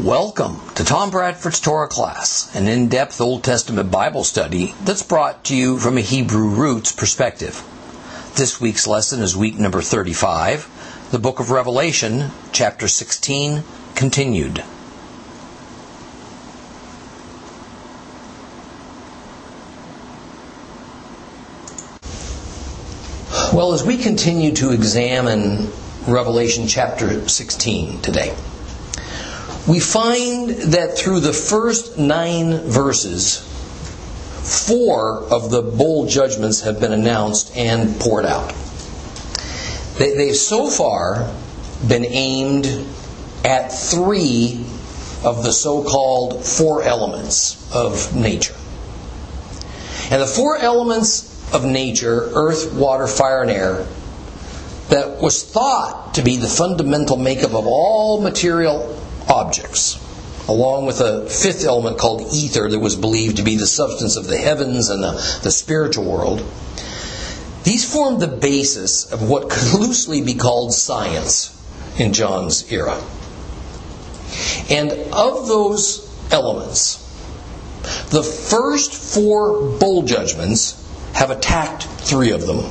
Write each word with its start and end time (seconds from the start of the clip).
Welcome 0.00 0.60
to 0.74 0.84
Tom 0.84 1.12
Bradford's 1.12 1.60
Torah 1.60 1.86
class, 1.86 2.52
an 2.56 2.66
in 2.66 2.88
depth 2.88 3.20
Old 3.20 3.44
Testament 3.44 3.92
Bible 3.92 4.24
study 4.24 4.74
that's 4.82 5.04
brought 5.04 5.44
to 5.44 5.56
you 5.56 5.78
from 5.78 5.96
a 5.96 6.00
Hebrew 6.00 6.48
roots 6.48 6.90
perspective. 6.90 7.62
This 8.34 8.60
week's 8.60 8.88
lesson 8.88 9.20
is 9.20 9.36
week 9.36 9.56
number 9.56 9.80
35, 9.80 11.08
the 11.12 11.20
book 11.20 11.38
of 11.38 11.52
Revelation, 11.52 12.32
chapter 12.50 12.88
16, 12.88 13.62
continued. 13.94 14.64
Well, 23.54 23.72
as 23.72 23.84
we 23.84 23.96
continue 23.96 24.52
to 24.56 24.72
examine 24.72 25.70
Revelation 26.08 26.66
chapter 26.66 27.28
16 27.28 28.02
today, 28.02 28.34
we 29.66 29.80
find 29.80 30.50
that 30.50 30.98
through 30.98 31.20
the 31.20 31.32
first 31.32 31.96
nine 31.96 32.58
verses, 32.68 33.38
four 33.38 35.22
of 35.24 35.50
the 35.50 35.62
bowl 35.62 36.06
judgments 36.06 36.60
have 36.60 36.80
been 36.80 36.92
announced 36.92 37.56
and 37.56 37.98
poured 37.98 38.26
out. 38.26 38.54
They, 39.96 40.26
have 40.26 40.36
so 40.36 40.68
far 40.68 41.32
been 41.86 42.04
aimed 42.04 42.66
at 43.44 43.68
three 43.68 44.66
of 45.22 45.42
the 45.42 45.52
so 45.52 45.82
called 45.82 46.44
four 46.44 46.82
elements 46.82 47.72
of 47.74 48.14
nature. 48.14 48.54
And 50.10 50.20
the 50.20 50.26
four 50.26 50.58
elements 50.58 51.30
of 51.54 51.64
nature 51.64 52.30
earth, 52.34 52.74
water, 52.74 53.06
fire, 53.06 53.40
and 53.40 53.50
air 53.50 53.86
that 54.88 55.22
was 55.22 55.42
thought 55.42 56.14
to 56.14 56.22
be 56.22 56.36
the 56.36 56.48
fundamental 56.48 57.16
makeup 57.16 57.54
of 57.54 57.66
all 57.66 58.20
material 58.20 59.00
objects, 59.28 59.98
along 60.48 60.86
with 60.86 61.00
a 61.00 61.28
fifth 61.28 61.64
element 61.64 61.98
called 61.98 62.32
ether 62.32 62.68
that 62.68 62.78
was 62.78 62.96
believed 62.96 63.36
to 63.38 63.42
be 63.42 63.56
the 63.56 63.66
substance 63.66 64.16
of 64.16 64.26
the 64.26 64.36
heavens 64.36 64.90
and 64.90 65.02
the, 65.02 65.12
the 65.42 65.50
spiritual 65.50 66.04
world. 66.04 66.44
These 67.64 67.90
formed 67.90 68.20
the 68.20 68.28
basis 68.28 69.10
of 69.10 69.28
what 69.28 69.50
could 69.50 69.72
loosely 69.80 70.22
be 70.22 70.34
called 70.34 70.72
science 70.74 71.50
in 71.98 72.12
John's 72.12 72.70
era. 72.70 73.02
And 74.70 74.90
of 75.12 75.46
those 75.46 76.10
elements, 76.30 76.96
the 78.10 78.22
first 78.22 78.92
four 78.92 79.78
bowl 79.78 80.02
judgments 80.02 80.80
have 81.14 81.30
attacked 81.30 81.84
three 81.84 82.30
of 82.30 82.46
them 82.46 82.70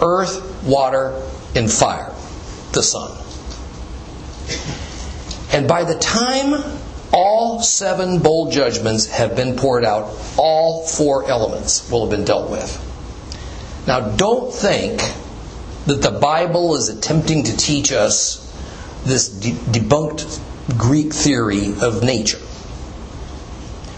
earth, 0.00 0.64
water, 0.64 1.22
and 1.54 1.70
fire, 1.70 2.12
the 2.72 2.82
sun. 2.82 3.16
And 5.56 5.66
by 5.66 5.84
the 5.84 5.94
time 5.94 6.62
all 7.14 7.62
seven 7.62 8.18
bowl 8.18 8.50
judgments 8.50 9.06
have 9.06 9.34
been 9.34 9.56
poured 9.56 9.86
out, 9.86 10.14
all 10.36 10.86
four 10.86 11.26
elements 11.30 11.90
will 11.90 12.02
have 12.02 12.10
been 12.10 12.26
dealt 12.26 12.50
with. 12.50 12.70
Now, 13.86 14.00
don't 14.00 14.52
think 14.52 15.00
that 15.86 16.02
the 16.02 16.10
Bible 16.10 16.74
is 16.74 16.90
attempting 16.90 17.44
to 17.44 17.56
teach 17.56 17.90
us 17.90 18.42
this 19.06 19.30
de- 19.30 19.52
debunked 19.52 20.40
Greek 20.76 21.14
theory 21.14 21.72
of 21.80 22.02
nature. 22.02 22.42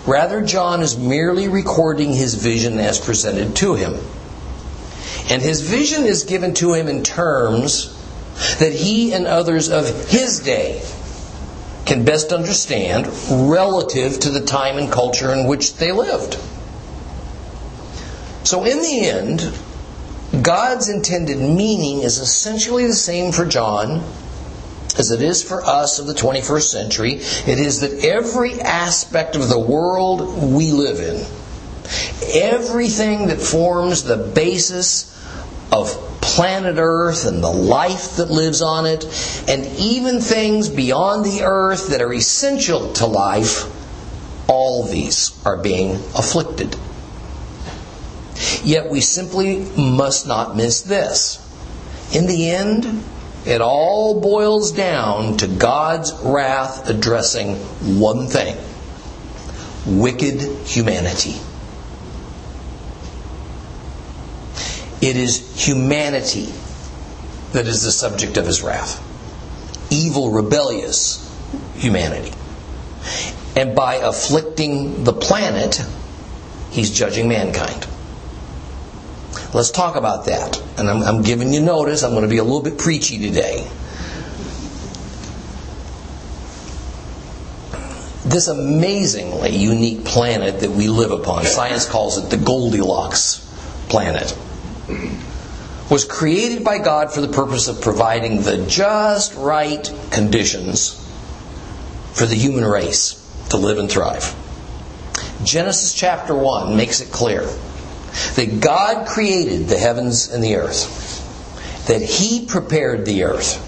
Rather, 0.07 0.43
John 0.43 0.81
is 0.81 0.97
merely 0.97 1.49
recording 1.49 2.13
his 2.13 2.35
vision 2.35 2.79
as 2.79 3.01
presented 3.01 3.57
to 3.57 3.75
him. 3.75 3.95
And 5.29 5.43
his 5.43 5.63
vision 5.63 6.05
is 6.05 6.23
given 6.23 6.55
to 6.55 6.73
him 6.73 6.87
in 6.87 7.03
terms 7.03 7.93
that 8.61 8.73
he 8.73 9.13
and 9.13 9.27
others 9.27 9.71
of 9.71 10.09
his 10.09 10.39
day 10.39 10.85
can 11.89 12.05
best 12.05 12.33
understand 12.33 13.07
relative 13.31 14.21
to 14.21 14.31
the 14.31 14.43
time 14.43 14.77
and 14.77 14.93
culture 14.93 15.33
in 15.33 15.47
which 15.47 15.75
they 15.77 15.91
lived. 15.91 16.35
So, 18.45 18.65
in 18.65 18.83
the 18.83 19.07
end, 19.07 20.45
God's 20.45 20.91
intended 20.91 21.39
meaning 21.39 22.03
is 22.03 22.19
essentially 22.19 22.87
the 22.87 22.93
same 22.93 23.33
for 23.33 23.47
John 23.47 24.05
as 24.99 25.11
it 25.11 25.23
is 25.23 25.43
for 25.43 25.65
us 25.65 25.99
of 25.99 26.07
the 26.07 26.13
21st 26.13 26.71
century. 26.71 27.15
It 27.15 27.59
is 27.59 27.81
that 27.81 28.05
every 28.05 28.61
aspect 28.61 29.35
of 29.35 29.49
the 29.49 29.59
world 29.59 30.43
we 30.43 30.73
live 30.73 31.01
in, 31.01 31.25
everything 32.35 33.29
that 33.29 33.41
forms 33.41 34.03
the 34.03 34.17
basis 34.17 35.15
of 35.73 36.08
planet 36.39 36.77
Earth 36.79 37.27
and 37.27 37.43
the 37.43 37.51
life 37.51 38.15
that 38.19 38.31
lives 38.31 38.63
on 38.63 38.87
it, 38.87 39.05
and 39.49 39.67
even 39.77 40.21
things 40.21 40.69
beyond 40.69 41.25
the 41.25 41.43
earth 41.43 41.89
that 41.89 42.01
are 42.01 42.13
essential 42.13 42.93
to 42.93 43.07
life, 43.07 43.65
all 44.49 44.85
these 44.85 45.37
are 45.45 45.57
being 45.57 45.97
afflicted. 46.15 46.77
Yet 48.63 48.89
we 48.89 49.01
simply 49.01 49.67
must 49.77 50.29
not 50.29 50.57
miss 50.57 50.83
this. 50.83 51.45
In 52.15 52.27
the 52.27 52.51
end, 52.51 53.03
it 53.45 53.61
all 53.61 54.21
boils 54.21 54.71
down 54.71 55.39
to 55.39 55.49
God's 55.49 56.13
wrath 56.23 56.89
addressing 56.89 57.57
one 57.99 58.29
thing 58.29 58.57
wicked 59.85 60.41
humanity. 60.69 61.35
It 65.01 65.17
is 65.17 65.65
humanity 65.65 66.53
that 67.53 67.67
is 67.67 67.83
the 67.83 67.93
subject 67.93 68.37
of 68.37 68.47
his 68.47 68.63
wrath. 68.63 69.05
Evil, 69.91 70.31
rebellious 70.31 71.25
humanity. 71.77 72.33
And 73.57 73.75
by 73.75 73.97
afflicting 73.97 75.05
the 75.05 75.13
planet, 75.13 75.85
he's 76.71 76.91
judging 76.91 77.29
mankind. 77.29 77.87
Let's 79.55 79.71
talk 79.71 79.97
about 79.97 80.27
that. 80.27 80.61
And 80.77 80.91
I'm, 80.91 81.03
I'm 81.03 81.23
giving 81.23 81.53
you 81.53 81.61
notice, 81.61 82.03
I'm 82.03 82.11
going 82.11 82.23
to 82.23 82.29
be 82.29 82.39
a 82.39 82.45
little 82.45 82.63
bit 82.63 82.77
preachy 82.77 83.19
today. 83.19 83.69
This 88.25 88.49
amazingly 88.49 89.57
unique 89.57 90.05
planet 90.05 90.61
that 90.61 90.71
we 90.71 90.89
live 90.89 91.13
upon, 91.13 91.45
science 91.45 91.89
calls 91.89 92.19
it 92.19 92.29
the 92.29 92.37
Goldilocks 92.37 93.39
planet 93.89 94.37
was 95.91 96.05
created 96.05 96.65
by 96.65 96.79
God 96.79 97.13
for 97.13 97.21
the 97.21 97.29
purpose 97.29 97.69
of 97.69 97.81
providing 97.81 98.43
the 98.43 98.67
just 98.67 99.35
right 99.35 99.91
conditions 100.11 100.95
for 102.13 102.27
the 102.27 102.35
human 102.35 102.65
race 102.65 103.15
to 103.51 103.57
live 103.57 103.79
and 103.79 103.91
thrive. 103.91 104.35
Genesis 105.45 105.95
chapter 105.95 106.35
1 106.35 106.77
makes 106.77 107.01
it 107.01 107.11
clear 107.11 107.43
that 108.35 108.61
God 108.61 109.07
created 109.07 109.69
the 109.69 109.79
heavens 109.79 110.29
and 110.29 110.43
the 110.43 110.57
earth, 110.57 111.87
that 111.87 112.03
He 112.03 112.45
prepared 112.45 113.07
the 113.07 113.25
earth 113.25 113.65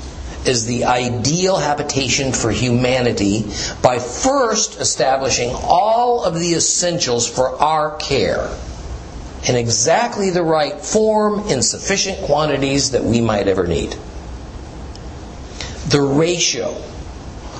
as 0.47 0.67
the 0.67 0.85
ideal 0.85 1.57
habitation 1.57 2.33
for 2.33 2.51
humanity 2.51 3.45
by 3.83 3.99
first 3.99 4.81
establishing 4.81 5.51
all 5.55 6.25
of 6.25 6.39
the 6.39 6.55
essentials 6.55 7.27
for 7.29 7.57
our 7.61 7.97
care 7.97 8.51
in 9.49 9.57
exactly 9.57 10.31
the 10.31 10.43
right 10.43 10.81
form 10.81 11.49
in 11.49 11.63
sufficient 11.63 12.19
quantities 12.23 12.91
that 12.91 13.05
we 13.05 13.21
might 13.21 13.49
ever 13.49 13.67
need. 13.67 13.97
The 15.89 16.01
ratio 16.01 16.77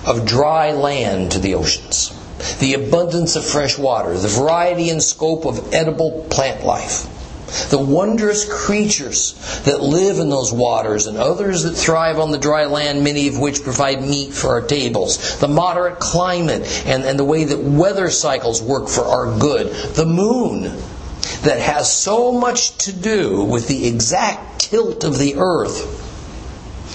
of 0.07 0.27
dry 0.27 0.73
land 0.73 1.33
to 1.33 1.39
the 1.39 1.55
oceans, 1.55 2.17
the 2.59 2.75
abundance 2.75 3.37
of 3.37 3.45
fresh 3.45 3.79
water, 3.79 4.17
the 4.17 4.29
variety 4.29 4.91
and 4.91 5.03
scope 5.03 5.45
of 5.47 5.73
edible 5.75 6.27
plant 6.31 6.65
life, 6.65 7.07
the 7.71 7.79
wondrous 7.79 8.45
creatures 8.49 9.33
that 9.65 9.83
live 9.83 10.19
in 10.19 10.31
those 10.31 10.53
waters 10.53 11.07
and 11.07 11.19
others 11.19 11.65
that 11.65 11.73
thrive 11.73 12.19
on 12.19 12.31
the 12.31 12.39
dry 12.39 12.67
land, 12.67 13.03
many 13.03 13.27
of 13.27 13.39
which 13.39 13.65
provide 13.65 14.03
meat 14.03 14.33
for 14.33 14.51
our 14.51 14.63
tables, 14.63 15.41
the 15.41 15.49
moderate 15.49 15.99
climate 15.99 16.63
and, 16.87 17.03
and 17.03 17.19
the 17.19 17.25
way 17.25 17.45
that 17.45 17.59
weather 17.59 18.11
cycles 18.11 18.63
work 18.63 18.89
for 18.89 19.03
our 19.03 19.39
good, 19.39 19.69
the 19.95 20.07
moon 20.07 20.81
that 21.43 21.61
has 21.61 21.93
so 21.93 22.33
much 22.33 22.77
to 22.79 22.93
do 22.93 23.45
with 23.45 23.69
the 23.69 23.87
exact 23.87 24.63
tilt 24.63 25.05
of 25.05 25.19
the 25.19 25.37
earth 25.37 25.99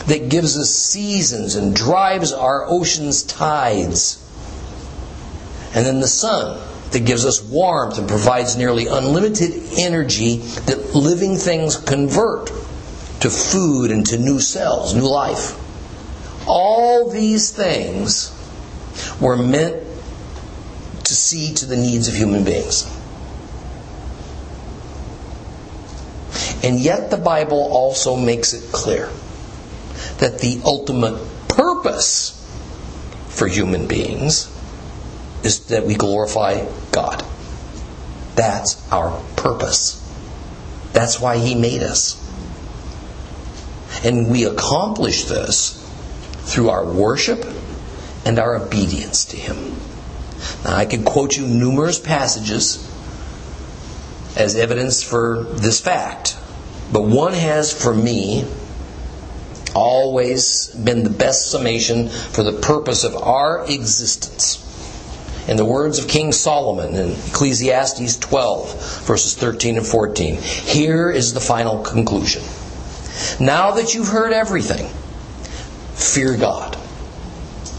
that 0.08 0.30
gives 0.30 0.58
us 0.58 0.70
seasons 0.70 1.56
and 1.56 1.76
drives 1.76 2.32
our 2.32 2.66
ocean's 2.68 3.24
tides. 3.24 4.22
And 5.74 5.86
then 5.86 6.00
the 6.00 6.08
sun 6.08 6.62
that 6.92 7.06
gives 7.06 7.26
us 7.26 7.42
warmth 7.42 7.98
and 7.98 8.08
provides 8.08 8.56
nearly 8.56 8.88
unlimited 8.88 9.52
energy 9.78 10.38
that 10.38 10.96
living 10.96 11.36
things 11.36 11.76
convert 11.76 12.48
to 13.22 13.30
food 13.30 13.92
and 13.92 14.06
to 14.06 14.18
new 14.18 14.40
cells, 14.40 14.94
new 14.94 15.08
life. 15.08 15.60
All 16.48 17.10
these 17.10 17.52
things 17.52 18.32
were 19.20 19.36
meant 19.36 19.84
to 21.06 21.16
see 21.16 21.54
to 21.56 21.66
the 21.66 21.76
needs 21.76 22.08
of 22.08 22.16
human 22.16 22.44
beings. 22.44 22.90
And 26.66 26.80
yet 26.80 27.12
the 27.12 27.18
Bible 27.18 27.70
also 27.72 28.16
makes 28.16 28.54
it 28.54 28.72
clear 28.72 29.12
that 30.18 30.40
the 30.40 30.60
ultimate 30.66 31.22
purpose 31.48 32.32
for 33.30 33.48
human 33.48 33.88
beings 33.88 34.52
is 35.44 35.68
that 35.68 35.86
we 35.86 35.94
glorify 35.94 36.66
God. 36.92 37.24
That's 38.34 38.92
our 38.92 39.22
purpose. 39.36 40.02
That's 40.92 41.22
why 41.22 41.38
He 41.38 41.54
made 41.54 41.84
us. 41.84 42.20
And 44.04 44.32
we 44.32 44.46
accomplish 44.46 45.26
this 45.26 45.80
through 46.46 46.72
our 46.72 46.84
worship 46.84 47.46
and 48.26 48.40
our 48.40 48.56
obedience 48.56 49.26
to 49.26 49.38
Him. 49.38 49.76
Now, 50.64 50.76
I 50.76 50.86
could 50.86 51.06
quote 51.06 51.38
you 51.38 51.46
numerous 51.46 52.00
passages 52.00 52.82
as 54.36 54.56
evidence 54.56 55.04
for 55.04 55.44
this 55.44 55.80
fact, 55.80 56.38
but 56.96 57.04
one 57.04 57.34
has, 57.34 57.74
for 57.74 57.94
me, 57.94 58.46
always 59.74 60.68
been 60.68 61.04
the 61.04 61.10
best 61.10 61.52
summation 61.52 62.08
for 62.08 62.42
the 62.42 62.54
purpose 62.54 63.04
of 63.04 63.18
our 63.18 63.70
existence. 63.70 64.64
In 65.50 65.58
the 65.58 65.66
words 65.66 66.00
of 66.00 66.08
King 66.08 66.32
Solomon 66.32 66.96
in 66.96 67.12
Ecclesiastes 67.12 68.16
12, 68.20 69.04
verses 69.08 69.36
13 69.36 69.76
and 69.76 69.86
14, 69.86 70.38
here 70.38 71.12
is 71.12 71.34
the 71.34 71.42
final 71.42 71.84
conclusion. 71.84 72.44
Now 73.42 73.72
that 73.72 73.94
you've 73.94 74.08
heard 74.08 74.32
everything, 74.32 74.88
fear 75.96 76.38
God 76.38 76.78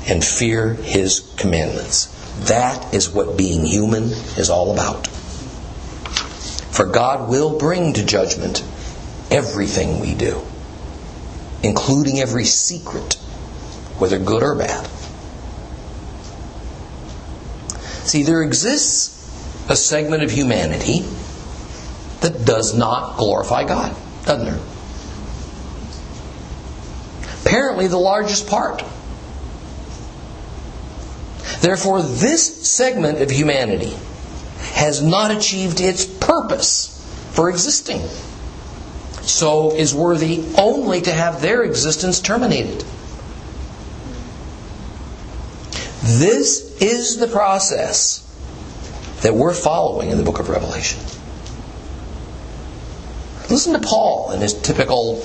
and 0.06 0.22
fear 0.22 0.74
His 0.74 1.20
commandments. 1.38 2.12
That 2.48 2.92
is 2.92 3.08
what 3.08 3.38
being 3.38 3.64
human 3.64 4.10
is 4.36 4.50
all 4.50 4.74
about. 4.74 5.06
For 5.06 6.84
God 6.84 7.30
will 7.30 7.58
bring 7.58 7.94
to 7.94 8.04
judgment 8.04 8.62
everything 9.30 10.00
we 10.00 10.14
do 10.14 10.42
including 11.62 12.20
every 12.20 12.44
secret, 12.44 13.14
whether 13.98 14.18
good 14.18 14.42
or 14.42 14.54
bad. 14.54 14.86
See, 18.06 18.22
there 18.22 18.42
exists 18.42 19.14
a 19.68 19.76
segment 19.76 20.22
of 20.22 20.30
humanity 20.30 21.04
that 22.20 22.44
does 22.44 22.76
not 22.76 23.16
glorify 23.16 23.64
God, 23.64 23.96
doesn't 24.24 24.44
there? 24.44 24.60
Apparently, 27.44 27.88
the 27.88 27.98
largest 27.98 28.48
part. 28.48 28.82
Therefore, 31.60 32.02
this 32.02 32.68
segment 32.68 33.20
of 33.22 33.30
humanity 33.30 33.96
has 34.74 35.02
not 35.02 35.30
achieved 35.30 35.80
its 35.80 36.04
purpose 36.04 36.92
for 37.32 37.48
existing 37.48 38.02
so 39.26 39.74
is 39.74 39.94
worthy 39.94 40.44
only 40.56 41.00
to 41.02 41.12
have 41.12 41.42
their 41.42 41.62
existence 41.62 42.20
terminated. 42.20 42.84
This 46.02 46.80
is 46.80 47.18
the 47.18 47.26
process 47.26 48.22
that 49.22 49.34
we're 49.34 49.54
following 49.54 50.10
in 50.10 50.18
the 50.18 50.24
book 50.24 50.38
of 50.38 50.48
Revelation. 50.48 51.00
Listen 53.50 53.72
to 53.72 53.80
Paul 53.80 54.30
in 54.32 54.40
his 54.40 54.54
typical 54.54 55.22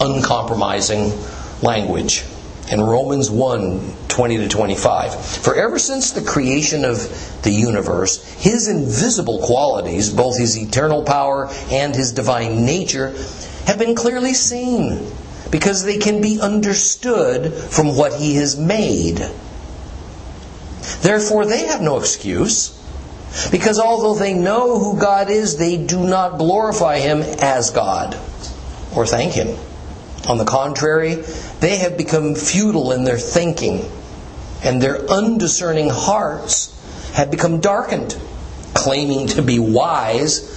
uncompromising 0.00 1.12
language 1.62 2.24
in 2.70 2.80
Romans 2.80 3.30
1 3.30 4.03
20 4.14 4.38
to 4.38 4.48
25. 4.48 5.26
For 5.42 5.56
ever 5.56 5.76
since 5.76 6.12
the 6.12 6.22
creation 6.22 6.84
of 6.84 7.42
the 7.42 7.50
universe, 7.50 8.24
his 8.34 8.68
invisible 8.68 9.40
qualities, 9.40 10.10
both 10.10 10.38
his 10.38 10.56
eternal 10.56 11.02
power 11.02 11.48
and 11.72 11.96
his 11.96 12.12
divine 12.12 12.64
nature, 12.64 13.10
have 13.66 13.76
been 13.76 13.96
clearly 13.96 14.32
seen 14.32 15.10
because 15.50 15.84
they 15.84 15.98
can 15.98 16.20
be 16.20 16.40
understood 16.40 17.52
from 17.52 17.96
what 17.96 18.14
he 18.14 18.36
has 18.36 18.56
made. 18.56 19.18
Therefore, 21.00 21.44
they 21.44 21.66
have 21.66 21.82
no 21.82 21.98
excuse. 21.98 22.80
Because 23.50 23.80
although 23.80 24.14
they 24.14 24.32
know 24.32 24.78
who 24.78 24.96
God 24.96 25.28
is, 25.28 25.56
they 25.56 25.76
do 25.76 26.06
not 26.06 26.38
glorify 26.38 27.00
Him 27.00 27.20
as 27.40 27.70
God 27.70 28.16
or 28.94 29.06
thank 29.06 29.32
Him. 29.32 29.58
On 30.28 30.38
the 30.38 30.44
contrary, 30.44 31.16
they 31.58 31.78
have 31.78 31.96
become 31.96 32.36
futile 32.36 32.92
in 32.92 33.02
their 33.02 33.18
thinking 33.18 33.90
and 34.64 34.80
their 34.80 34.98
undiscerning 35.10 35.90
hearts 35.90 36.70
have 37.12 37.30
become 37.30 37.60
darkened. 37.60 38.18
Claiming 38.72 39.28
to 39.28 39.42
be 39.42 39.60
wise, 39.60 40.50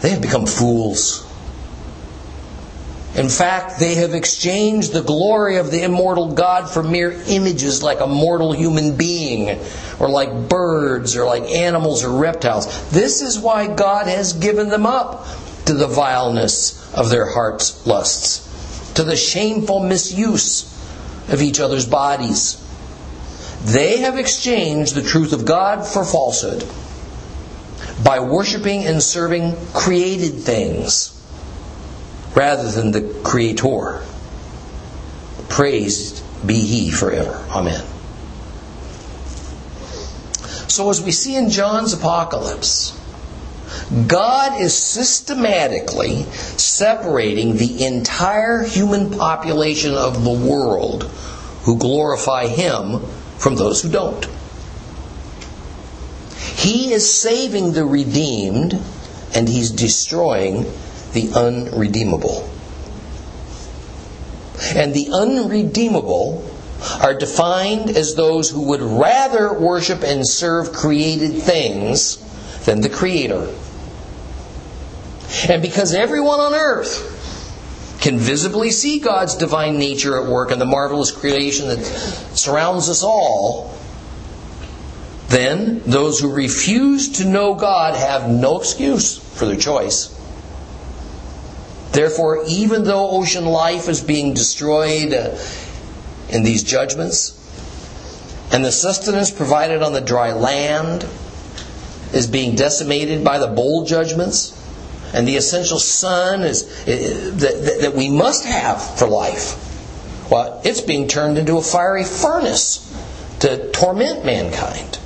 they 0.00 0.10
have 0.10 0.22
become 0.22 0.46
fools. 0.46 1.24
In 3.14 3.28
fact, 3.28 3.78
they 3.78 3.96
have 3.96 4.14
exchanged 4.14 4.92
the 4.92 5.02
glory 5.02 5.56
of 5.56 5.70
the 5.70 5.82
immortal 5.82 6.32
God 6.32 6.68
for 6.68 6.82
mere 6.82 7.12
images 7.28 7.82
like 7.82 8.00
a 8.00 8.06
mortal 8.06 8.52
human 8.52 8.96
being, 8.96 9.60
or 9.98 10.08
like 10.08 10.48
birds, 10.48 11.16
or 11.16 11.24
like 11.24 11.44
animals 11.44 12.04
or 12.04 12.10
reptiles. 12.10 12.90
This 12.90 13.22
is 13.22 13.38
why 13.38 13.66
God 13.66 14.06
has 14.06 14.32
given 14.32 14.68
them 14.68 14.86
up 14.86 15.26
to 15.66 15.74
the 15.74 15.86
vileness 15.86 16.92
of 16.94 17.10
their 17.10 17.26
heart's 17.26 17.86
lusts, 17.86 18.92
to 18.94 19.04
the 19.04 19.16
shameful 19.16 19.80
misuse 19.80 20.64
of 21.28 21.42
each 21.42 21.60
other's 21.60 21.86
bodies 21.86 22.64
they 23.64 23.98
have 23.98 24.18
exchanged 24.18 24.94
the 24.94 25.02
truth 25.02 25.32
of 25.32 25.44
God 25.44 25.86
for 25.86 26.04
falsehood 26.04 26.64
by 28.02 28.20
worshiping 28.20 28.84
and 28.84 29.02
serving 29.02 29.56
created 29.72 30.40
things 30.40 31.14
rather 32.34 32.70
than 32.70 32.92
the 32.92 33.02
Creator. 33.24 34.02
Praised 35.48 36.22
be 36.46 36.60
He 36.60 36.90
forever. 36.90 37.44
Amen. 37.50 37.84
So, 40.68 40.90
as 40.90 41.02
we 41.02 41.10
see 41.10 41.34
in 41.34 41.50
John's 41.50 41.92
Apocalypse, 41.94 42.96
God 44.06 44.60
is 44.60 44.76
systematically 44.76 46.22
separating 46.56 47.56
the 47.56 47.84
entire 47.84 48.62
human 48.62 49.10
population 49.10 49.94
of 49.94 50.22
the 50.22 50.30
world 50.30 51.04
who 51.64 51.78
glorify 51.78 52.46
Him 52.46 53.00
from 53.38 53.56
those 53.56 53.82
who 53.82 53.90
don't. 53.90 54.26
He 56.56 56.92
is 56.92 57.12
saving 57.12 57.72
the 57.72 57.84
redeemed 57.84 58.78
and 59.34 59.48
he's 59.48 59.70
destroying 59.70 60.64
the 61.12 61.30
unredeemable. 61.34 62.50
And 64.74 64.92
the 64.92 65.08
unredeemable 65.12 66.50
are 67.00 67.14
defined 67.14 67.90
as 67.90 68.14
those 68.14 68.50
who 68.50 68.62
would 68.68 68.82
rather 68.82 69.52
worship 69.52 70.02
and 70.02 70.26
serve 70.26 70.72
created 70.72 71.42
things 71.42 72.16
than 72.64 72.80
the 72.80 72.88
Creator. 72.88 73.52
And 75.48 75.62
because 75.62 75.94
everyone 75.94 76.40
on 76.40 76.54
earth 76.54 77.17
can 78.00 78.18
visibly 78.18 78.70
see 78.70 79.00
God's 79.00 79.34
divine 79.34 79.78
nature 79.78 80.16
at 80.22 80.30
work 80.30 80.52
in 80.52 80.58
the 80.58 80.64
marvelous 80.64 81.10
creation 81.10 81.68
that 81.68 81.84
surrounds 82.36 82.88
us 82.88 83.02
all, 83.02 83.76
then 85.28 85.82
those 85.84 86.20
who 86.20 86.32
refuse 86.32 87.18
to 87.18 87.24
know 87.24 87.54
God 87.54 87.96
have 87.96 88.30
no 88.30 88.60
excuse 88.60 89.18
for 89.18 89.46
their 89.46 89.56
choice. 89.56 90.14
Therefore, 91.92 92.44
even 92.46 92.84
though 92.84 93.10
ocean 93.10 93.44
life 93.44 93.88
is 93.88 94.00
being 94.00 94.34
destroyed 94.34 95.12
uh, 95.12 95.36
in 96.28 96.44
these 96.44 96.62
judgments, 96.62 97.34
and 98.52 98.64
the 98.64 98.72
sustenance 98.72 99.30
provided 99.30 99.82
on 99.82 99.92
the 99.92 100.00
dry 100.00 100.32
land 100.32 101.06
is 102.12 102.26
being 102.26 102.54
decimated 102.54 103.24
by 103.24 103.38
the 103.38 103.48
bowl 103.48 103.84
judgments, 103.84 104.57
and 105.12 105.26
the 105.26 105.36
essential 105.36 105.78
sun 105.78 106.42
is, 106.42 106.84
that, 106.84 107.78
that 107.80 107.94
we 107.94 108.10
must 108.10 108.44
have 108.44 108.98
for 108.98 109.06
life. 109.06 109.64
Well, 110.30 110.60
it's 110.64 110.82
being 110.82 111.08
turned 111.08 111.38
into 111.38 111.56
a 111.56 111.62
fiery 111.62 112.04
furnace 112.04 112.84
to 113.40 113.70
torment 113.70 114.24
mankind. 114.26 114.98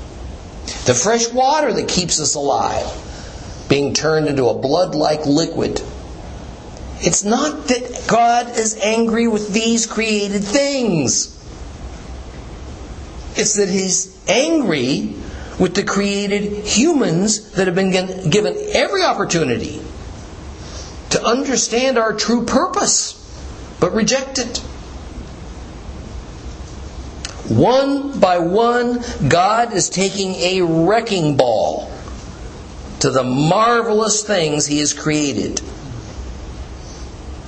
The 0.87 0.95
fresh 0.95 1.31
water 1.31 1.73
that 1.73 1.89
keeps 1.89 2.21
us 2.21 2.35
alive 2.35 2.87
being 3.69 3.95
turned 3.95 4.27
into 4.27 4.49
a 4.49 4.59
blood 4.59 4.95
like 4.95 5.25
liquid. 5.25 5.81
It's 7.01 7.25
not 7.25 7.69
that 7.69 8.05
God 8.09 8.57
is 8.57 8.79
angry 8.83 9.29
with 9.29 9.53
these 9.53 9.87
created 9.87 10.43
things. 10.43 11.29
It's 13.37 13.55
that 13.55 13.69
He's 13.69 14.29
angry 14.29 15.15
with 15.59 15.75
the 15.75 15.85
created 15.85 16.65
humans 16.65 17.53
that 17.53 17.67
have 17.67 17.77
been 17.77 17.93
given 18.31 18.57
every 18.73 19.03
opportunity 19.03 19.81
to 21.13 21.25
understand 21.25 21.99
our 21.99 22.13
true 22.13 22.45
purpose, 22.45 23.19
but 23.81 23.93
reject 23.93 24.39
it. 24.39 24.59
One 27.49 28.19
by 28.19 28.39
one, 28.39 29.03
God 29.29 29.73
is 29.73 29.91
taking 29.91 30.35
a 30.37 30.63
wrecking 30.63 31.37
ball 31.37 31.93
to 33.01 33.11
the 33.11 33.25
marvelous 33.25 34.23
things 34.23 34.67
He 34.67 34.79
has 34.79 34.95
created. 34.95 35.61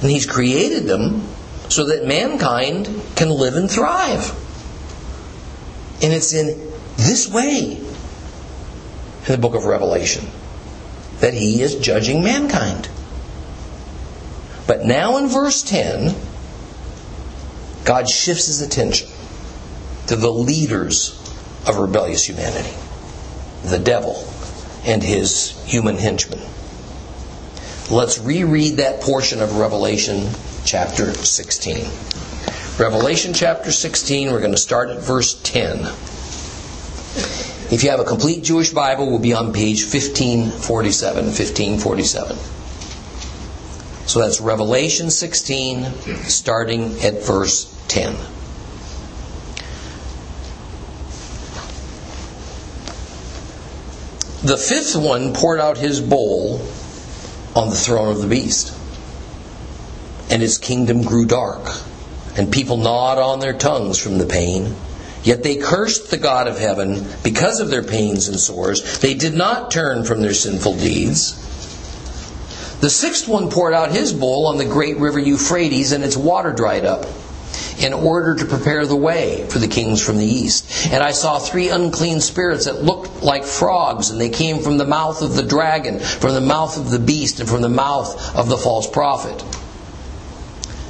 And 0.03 0.11
He's 0.11 0.27
created 0.27 0.85
them 0.85 1.23
so 1.69 1.87
that 1.87 2.05
mankind 2.07 2.89
can 3.17 3.31
live 3.31 3.55
and 3.55 3.71
thrive. 3.71 4.31
And 6.03 6.13
it's 6.13 6.35
in 6.35 6.71
this 6.97 7.31
way 7.33 7.79
in 7.79 9.33
the 9.33 9.39
book 9.39 9.55
of 9.55 9.65
Revelation 9.65 10.27
that 11.21 11.33
he 11.33 11.63
is 11.63 11.77
judging 11.77 12.23
mankind. 12.23 12.89
But 14.67 14.85
now 14.85 15.19
in 15.19 15.29
verse 15.29 15.63
10, 15.63 16.15
God 17.85 18.09
shifts 18.09 18.47
his 18.47 18.63
attention 18.63 19.09
to 20.07 20.17
the 20.17 20.31
leaders 20.31 21.21
of 21.67 21.77
rebellious 21.77 22.29
humanity 22.29 22.75
the 23.65 23.79
devil 23.79 24.27
and 24.85 25.03
his 25.03 25.59
human 25.65 25.97
henchmen. 25.97 26.41
Let's 27.91 28.19
reread 28.19 28.77
that 28.77 29.01
portion 29.01 29.41
of 29.41 29.57
Revelation 29.57 30.29
chapter 30.65 31.13
16. 31.13 31.87
Revelation 32.79 33.33
chapter 33.33 33.73
16, 33.73 34.33
we're 34.33 34.41
going 34.41 34.53
to 34.53 34.59
start 34.59 34.91
at 34.91 35.01
verse 35.01 35.41
10. 35.43 35.81
If 37.73 37.83
you 37.83 37.91
have 37.91 38.01
a 38.01 38.05
complete 38.05 38.45
Jewish 38.45 38.71
Bible, 38.71 39.07
we'll 39.07 39.19
be 39.19 39.33
on 39.33 39.53
page 39.53 39.83
1547. 39.83 41.25
1547. 41.25 42.37
So 44.07 44.21
that's 44.21 44.41
Revelation 44.41 45.11
16, 45.11 45.85
starting 46.25 47.01
at 47.01 47.23
verse 47.25 47.71
10. 47.89 48.15
The 54.45 54.59
fifth 54.59 54.95
one 54.95 55.33
poured 55.33 55.59
out 55.59 55.79
his 55.79 56.03
bowl 56.03 56.61
on 57.57 57.71
the 57.71 57.77
throne 57.77 58.11
of 58.11 58.21
the 58.21 58.29
beast, 58.29 58.77
and 60.31 60.43
his 60.43 60.59
kingdom 60.59 61.03
grew 61.03 61.25
dark, 61.25 61.67
and 62.37 62.53
people 62.53 62.77
gnawed 62.77 63.17
on 63.17 63.41
their 63.41 63.55
tongues 63.55 63.99
from 63.99 64.19
the 64.19 64.27
pain. 64.27 64.75
Yet 65.23 65.43
they 65.43 65.57
cursed 65.57 66.11
the 66.11 66.19
God 66.19 66.47
of 66.47 66.59
heaven 66.59 67.07
because 67.23 67.61
of 67.61 67.71
their 67.71 67.83
pains 67.83 68.29
and 68.29 68.39
sores. 68.39 68.99
They 68.99 69.15
did 69.15 69.33
not 69.33 69.71
turn 69.71 70.05
from 70.05 70.21
their 70.21 70.35
sinful 70.35 70.77
deeds. 70.77 71.41
The 72.85 72.91
sixth 72.91 73.27
one 73.27 73.49
poured 73.49 73.73
out 73.73 73.93
his 73.93 74.13
bowl 74.13 74.47
on 74.47 74.59
the 74.59 74.67
great 74.67 74.99
river 74.99 75.19
Euphrates, 75.19 75.93
and 75.93 76.05
its 76.05 76.19
water 76.19 76.53
dried 76.53 76.85
up 76.85 77.07
in 77.79 77.95
order 77.95 78.35
to 78.35 78.45
prepare 78.45 78.85
the 78.85 78.95
way 78.95 79.47
for 79.49 79.59
the 79.59 79.69
kings 79.69 80.05
from 80.05 80.19
the 80.19 80.27
east. 80.27 80.71
And 80.93 81.03
I 81.03 81.13
saw 81.13 81.39
three 81.39 81.71
unclean 81.71 82.21
spirits 82.21 82.67
that 82.67 82.83
looked 82.83 83.23
like 83.23 83.45
frogs, 83.45 84.11
and 84.11 84.21
they 84.21 84.29
came 84.29 84.59
from 84.59 84.77
the 84.77 84.85
mouth 84.85 85.23
of 85.23 85.35
the 85.35 85.43
dragon, 85.43 85.99
from 85.99 86.35
the 86.35 86.43
mouth 86.43 86.77
of 86.77 86.91
the 86.91 86.99
beast, 86.99 87.41
and 87.41 87.49
from 87.49 87.63
the 87.63 87.71
mouth 87.71 88.37
of 88.37 88.51
the 88.51 88.59
false 88.59 88.87
prophet. 88.87 89.43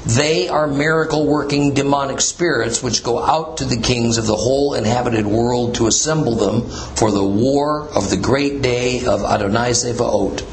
They 0.04 0.48
are 0.48 0.66
miracle 0.66 1.24
working 1.28 1.74
demonic 1.74 2.20
spirits 2.20 2.82
which 2.82 3.04
go 3.04 3.22
out 3.22 3.58
to 3.58 3.66
the 3.66 3.80
kings 3.80 4.18
of 4.18 4.26
the 4.26 4.34
whole 4.34 4.74
inhabited 4.74 5.26
world 5.26 5.76
to 5.76 5.86
assemble 5.86 6.34
them 6.34 6.68
for 6.96 7.12
the 7.12 7.22
war 7.22 7.88
of 7.90 8.10
the 8.10 8.16
great 8.16 8.62
day 8.62 9.04
of 9.06 9.22
Adonai 9.22 9.70
Zevaot. 9.74 10.44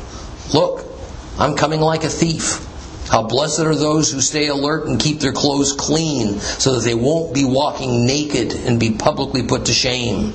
Look, 0.53 0.90
I'm 1.37 1.55
coming 1.55 1.79
like 1.79 2.03
a 2.03 2.09
thief. 2.09 2.67
How 3.09 3.23
blessed 3.23 3.59
are 3.59 3.75
those 3.75 4.11
who 4.11 4.21
stay 4.21 4.47
alert 4.47 4.87
and 4.87 4.99
keep 4.99 5.19
their 5.19 5.33
clothes 5.33 5.73
clean 5.73 6.39
so 6.39 6.75
that 6.75 6.85
they 6.85 6.95
won't 6.95 7.33
be 7.33 7.43
walking 7.43 8.05
naked 8.05 8.53
and 8.53 8.79
be 8.79 8.91
publicly 8.91 9.43
put 9.43 9.65
to 9.65 9.73
shame. 9.73 10.33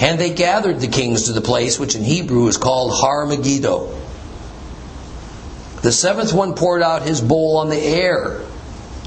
And 0.00 0.18
they 0.18 0.30
gathered 0.30 0.80
the 0.80 0.88
kings 0.88 1.24
to 1.24 1.32
the 1.32 1.40
place 1.40 1.78
which 1.78 1.94
in 1.94 2.04
Hebrew 2.04 2.46
is 2.48 2.56
called 2.56 2.92
Har 2.94 3.26
Megiddo. 3.26 3.96
The 5.82 5.92
seventh 5.92 6.32
one 6.32 6.54
poured 6.54 6.82
out 6.82 7.02
his 7.02 7.20
bowl 7.20 7.58
on 7.58 7.68
the 7.68 7.78
air, 7.78 8.42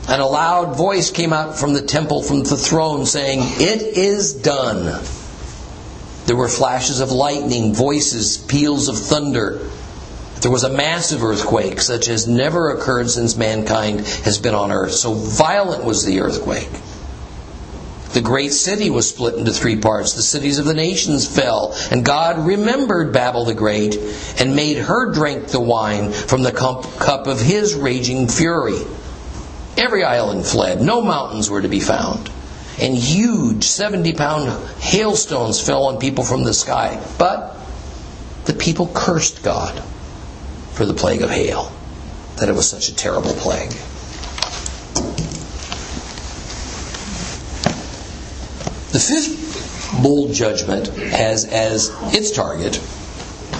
and 0.07 0.21
a 0.21 0.25
loud 0.25 0.77
voice 0.77 1.11
came 1.11 1.33
out 1.33 1.57
from 1.57 1.73
the 1.73 1.81
temple, 1.81 2.23
from 2.23 2.43
the 2.43 2.57
throne, 2.57 3.05
saying, 3.05 3.39
It 3.41 3.97
is 3.97 4.33
done. 4.33 5.03
There 6.25 6.35
were 6.35 6.47
flashes 6.47 6.99
of 6.99 7.11
lightning, 7.11 7.73
voices, 7.73 8.37
peals 8.37 8.87
of 8.87 8.97
thunder. 8.97 9.59
There 10.41 10.51
was 10.51 10.63
a 10.63 10.69
massive 10.69 11.21
earthquake, 11.21 11.81
such 11.81 12.07
as 12.07 12.25
never 12.25 12.69
occurred 12.69 13.09
since 13.09 13.35
mankind 13.35 14.07
has 14.23 14.37
been 14.37 14.55
on 14.55 14.71
earth. 14.71 14.93
So 14.93 15.13
violent 15.13 15.83
was 15.83 16.05
the 16.05 16.21
earthquake. 16.21 16.69
The 18.13 18.21
great 18.21 18.53
city 18.53 18.89
was 18.89 19.09
split 19.09 19.35
into 19.35 19.51
three 19.51 19.75
parts. 19.75 20.13
The 20.13 20.21
cities 20.21 20.57
of 20.57 20.65
the 20.65 20.73
nations 20.73 21.27
fell, 21.27 21.75
and 21.91 22.05
God 22.05 22.39
remembered 22.39 23.11
Babel 23.11 23.43
the 23.43 23.53
Great 23.53 23.97
and 24.39 24.55
made 24.55 24.77
her 24.77 25.11
drink 25.11 25.47
the 25.47 25.59
wine 25.59 26.13
from 26.13 26.43
the 26.43 26.53
cup 26.53 27.27
of 27.27 27.41
his 27.41 27.75
raging 27.75 28.29
fury. 28.29 28.79
Every 29.77 30.05
island 30.05 30.45
fled, 30.45 30.81
no 30.81 31.01
mountains 31.01 31.49
were 31.49 31.61
to 31.61 31.67
be 31.67 31.81
found, 31.81 32.31
and 32.79 32.95
huge 32.95 33.65
70 33.65 34.13
pound 34.13 34.49
hailstones 34.79 35.59
fell 35.59 35.83
on 35.87 35.99
people 35.99 36.23
from 36.23 36.45
the 36.45 36.53
sky. 36.53 36.99
But 37.17 37.57
the 38.45 38.53
people 38.53 38.89
cursed 38.93 39.43
God 39.43 39.83
for 40.79 40.85
the 40.85 40.93
plague 40.93 41.21
of 41.21 41.29
hail, 41.29 41.73
that 42.37 42.47
it 42.47 42.55
was 42.55 42.69
such 42.69 42.87
a 42.87 42.95
terrible 42.95 43.33
plague. 43.33 43.71
The 48.93 48.99
fifth 49.01 50.01
bowl 50.01 50.31
judgment 50.31 50.87
has 50.87 51.43
as 51.43 51.91
its 52.15 52.31
target 52.31 52.79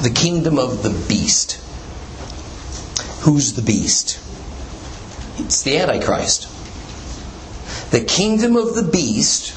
the 0.02 0.10
kingdom 0.10 0.58
of 0.58 0.82
the 0.82 0.92
beast. 1.10 1.60
Who's 3.24 3.52
the 3.52 3.64
beast? 3.64 4.18
It's 5.40 5.62
the 5.64 5.78
Antichrist. 5.78 6.48
The 7.92 8.00
kingdom 8.00 8.56
of 8.56 8.76
the 8.76 8.84
beast 8.84 9.54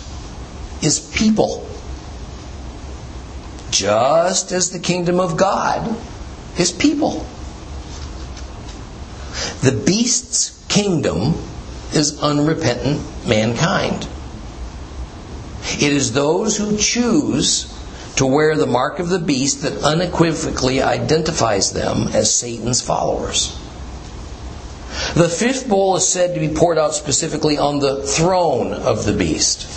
is 0.83 0.99
people. 0.99 1.65
Just 3.71 4.51
as 4.51 4.71
the 4.71 4.81
kingdom 4.81 5.21
of 5.21 5.37
God 5.37 5.97
is 6.59 6.73
people. 6.73 7.25
The 9.63 9.73
beast's 9.73 10.65
kingdom 10.67 11.35
is 11.95 12.21
unrepentant 12.21 13.01
mankind. 13.29 14.09
It 15.75 15.93
is 15.93 16.13
those 16.13 16.57
who 16.57 16.77
choose 16.77 17.73
to 18.17 18.27
wear 18.27 18.57
the 18.57 18.67
mark 18.67 18.99
of 18.99 19.09
the 19.09 19.21
beast 19.21 19.63
that 19.63 19.85
unequivocally 19.85 20.83
identifies 20.83 21.73
them 21.73 22.09
as 22.09 22.35
Satan's 22.35 22.83
followers. 22.83 23.57
The 25.15 25.29
fifth 25.29 25.69
bowl 25.69 25.95
is 25.95 26.09
said 26.09 26.35
to 26.35 26.41
be 26.41 26.55
poured 26.55 26.79
out 26.79 26.95
specifically 26.95 27.57
on 27.57 27.79
the 27.79 28.03
throne 28.03 28.73
of 28.73 29.05
the 29.05 29.13
beast. 29.13 29.69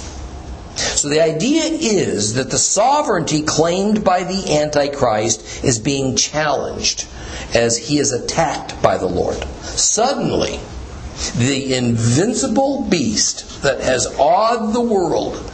So 0.76 1.10
the 1.10 1.22
idea 1.22 1.64
is 1.64 2.34
that 2.34 2.50
the 2.50 2.58
sovereignty 2.58 3.44
claimed 3.44 4.04
by 4.04 4.24
the 4.24 4.58
Antichrist 4.58 5.64
is 5.64 5.78
being 5.78 6.16
challenged 6.16 7.06
as 7.54 7.78
he 7.78 8.00
is 8.00 8.12
attacked 8.12 8.82
by 8.82 8.98
the 8.98 9.06
Lord. 9.06 9.46
Suddenly, 9.76 10.60
the 11.38 11.76
invincible 11.76 12.84
beast 12.90 13.64
that 13.64 13.82
has 13.82 14.08
awed 14.20 14.74
the 14.74 14.82
world 14.82 15.52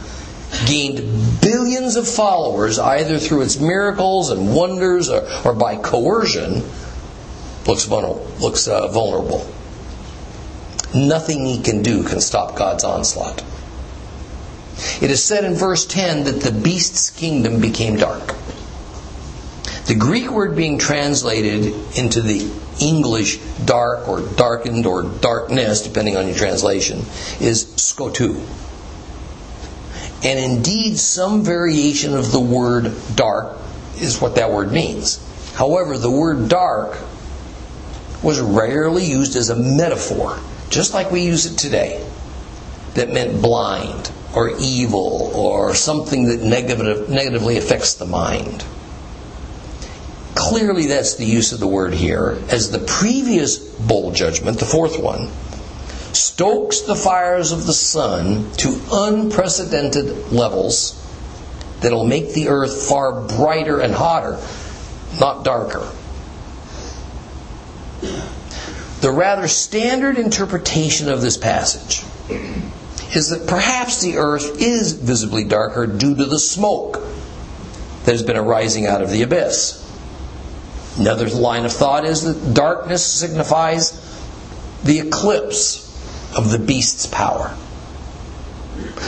gained 0.66 1.40
billions 1.40 1.96
of 1.96 2.06
followers 2.06 2.78
either 2.78 3.18
through 3.18 3.42
its 3.42 3.58
miracles 3.58 4.30
and 4.30 4.54
wonders 4.54 5.08
or, 5.08 5.26
or 5.44 5.54
by 5.54 5.76
coercion 5.76 6.62
looks 7.66 7.84
vulnerable. 7.84 8.26
Looks, 8.40 8.68
uh, 8.68 8.88
vulnerable. 8.88 9.46
Nothing 10.94 11.46
he 11.46 11.62
can 11.62 11.82
do 11.82 12.02
can 12.02 12.20
stop 12.20 12.56
God's 12.56 12.84
onslaught. 12.84 13.42
It 15.00 15.10
is 15.10 15.22
said 15.22 15.44
in 15.44 15.54
verse 15.54 15.86
10 15.86 16.24
that 16.24 16.40
the 16.40 16.52
beast's 16.52 17.10
kingdom 17.10 17.60
became 17.60 17.96
dark. 17.96 18.34
The 19.86 19.94
Greek 19.98 20.30
word 20.30 20.54
being 20.54 20.78
translated 20.78 21.74
into 21.96 22.20
the 22.20 22.50
English 22.80 23.38
dark 23.64 24.08
or 24.08 24.20
darkened 24.20 24.86
or 24.86 25.02
darkness, 25.02 25.82
depending 25.82 26.16
on 26.16 26.26
your 26.26 26.36
translation, 26.36 26.98
is 27.40 27.64
skotu. 27.76 28.40
And 30.24 30.38
indeed, 30.38 30.98
some 30.98 31.42
variation 31.42 32.14
of 32.14 32.30
the 32.32 32.40
word 32.40 32.92
dark 33.16 33.58
is 33.96 34.20
what 34.20 34.36
that 34.36 34.52
word 34.52 34.72
means. 34.72 35.20
However, 35.54 35.98
the 35.98 36.10
word 36.10 36.48
dark 36.48 36.98
was 38.22 38.40
rarely 38.40 39.04
used 39.04 39.36
as 39.36 39.50
a 39.50 39.56
metaphor, 39.56 40.38
just 40.70 40.94
like 40.94 41.10
we 41.10 41.22
use 41.22 41.46
it 41.46 41.58
today, 41.58 42.06
that 42.94 43.12
meant 43.12 43.42
blind 43.42 44.12
or 44.34 44.52
evil 44.58 45.32
or 45.34 45.74
something 45.74 46.28
that 46.28 46.40
negative, 46.40 47.08
negatively 47.08 47.58
affects 47.58 47.94
the 47.94 48.06
mind. 48.06 48.64
Clearly, 50.52 50.84
that's 50.84 51.14
the 51.14 51.24
use 51.24 51.52
of 51.52 51.60
the 51.60 51.66
word 51.66 51.94
here, 51.94 52.38
as 52.50 52.70
the 52.70 52.78
previous 52.78 53.56
bowl 53.56 54.12
judgment, 54.12 54.58
the 54.58 54.66
fourth 54.66 55.00
one, 55.00 55.30
stokes 56.12 56.82
the 56.82 56.94
fires 56.94 57.52
of 57.52 57.64
the 57.64 57.72
sun 57.72 58.52
to 58.58 58.78
unprecedented 58.92 60.30
levels 60.30 60.94
that'll 61.80 62.04
make 62.04 62.34
the 62.34 62.48
earth 62.48 62.86
far 62.86 63.22
brighter 63.22 63.80
and 63.80 63.94
hotter, 63.94 64.38
not 65.18 65.42
darker. 65.42 65.90
The 69.00 69.10
rather 69.10 69.48
standard 69.48 70.18
interpretation 70.18 71.08
of 71.08 71.22
this 71.22 71.38
passage 71.38 72.02
is 73.16 73.30
that 73.30 73.46
perhaps 73.48 74.02
the 74.02 74.18
earth 74.18 74.60
is 74.60 74.92
visibly 74.92 75.44
darker 75.44 75.86
due 75.86 76.14
to 76.14 76.26
the 76.26 76.38
smoke 76.38 77.00
that 78.04 78.12
has 78.12 78.22
been 78.22 78.36
arising 78.36 78.84
out 78.84 79.00
of 79.00 79.08
the 79.08 79.22
abyss. 79.22 79.81
Another 80.96 81.28
line 81.28 81.64
of 81.64 81.72
thought 81.72 82.04
is 82.04 82.22
that 82.22 82.54
darkness 82.54 83.04
signifies 83.04 83.98
the 84.84 85.00
eclipse 85.00 85.88
of 86.36 86.50
the 86.50 86.58
beast's 86.58 87.06
power. 87.06 87.56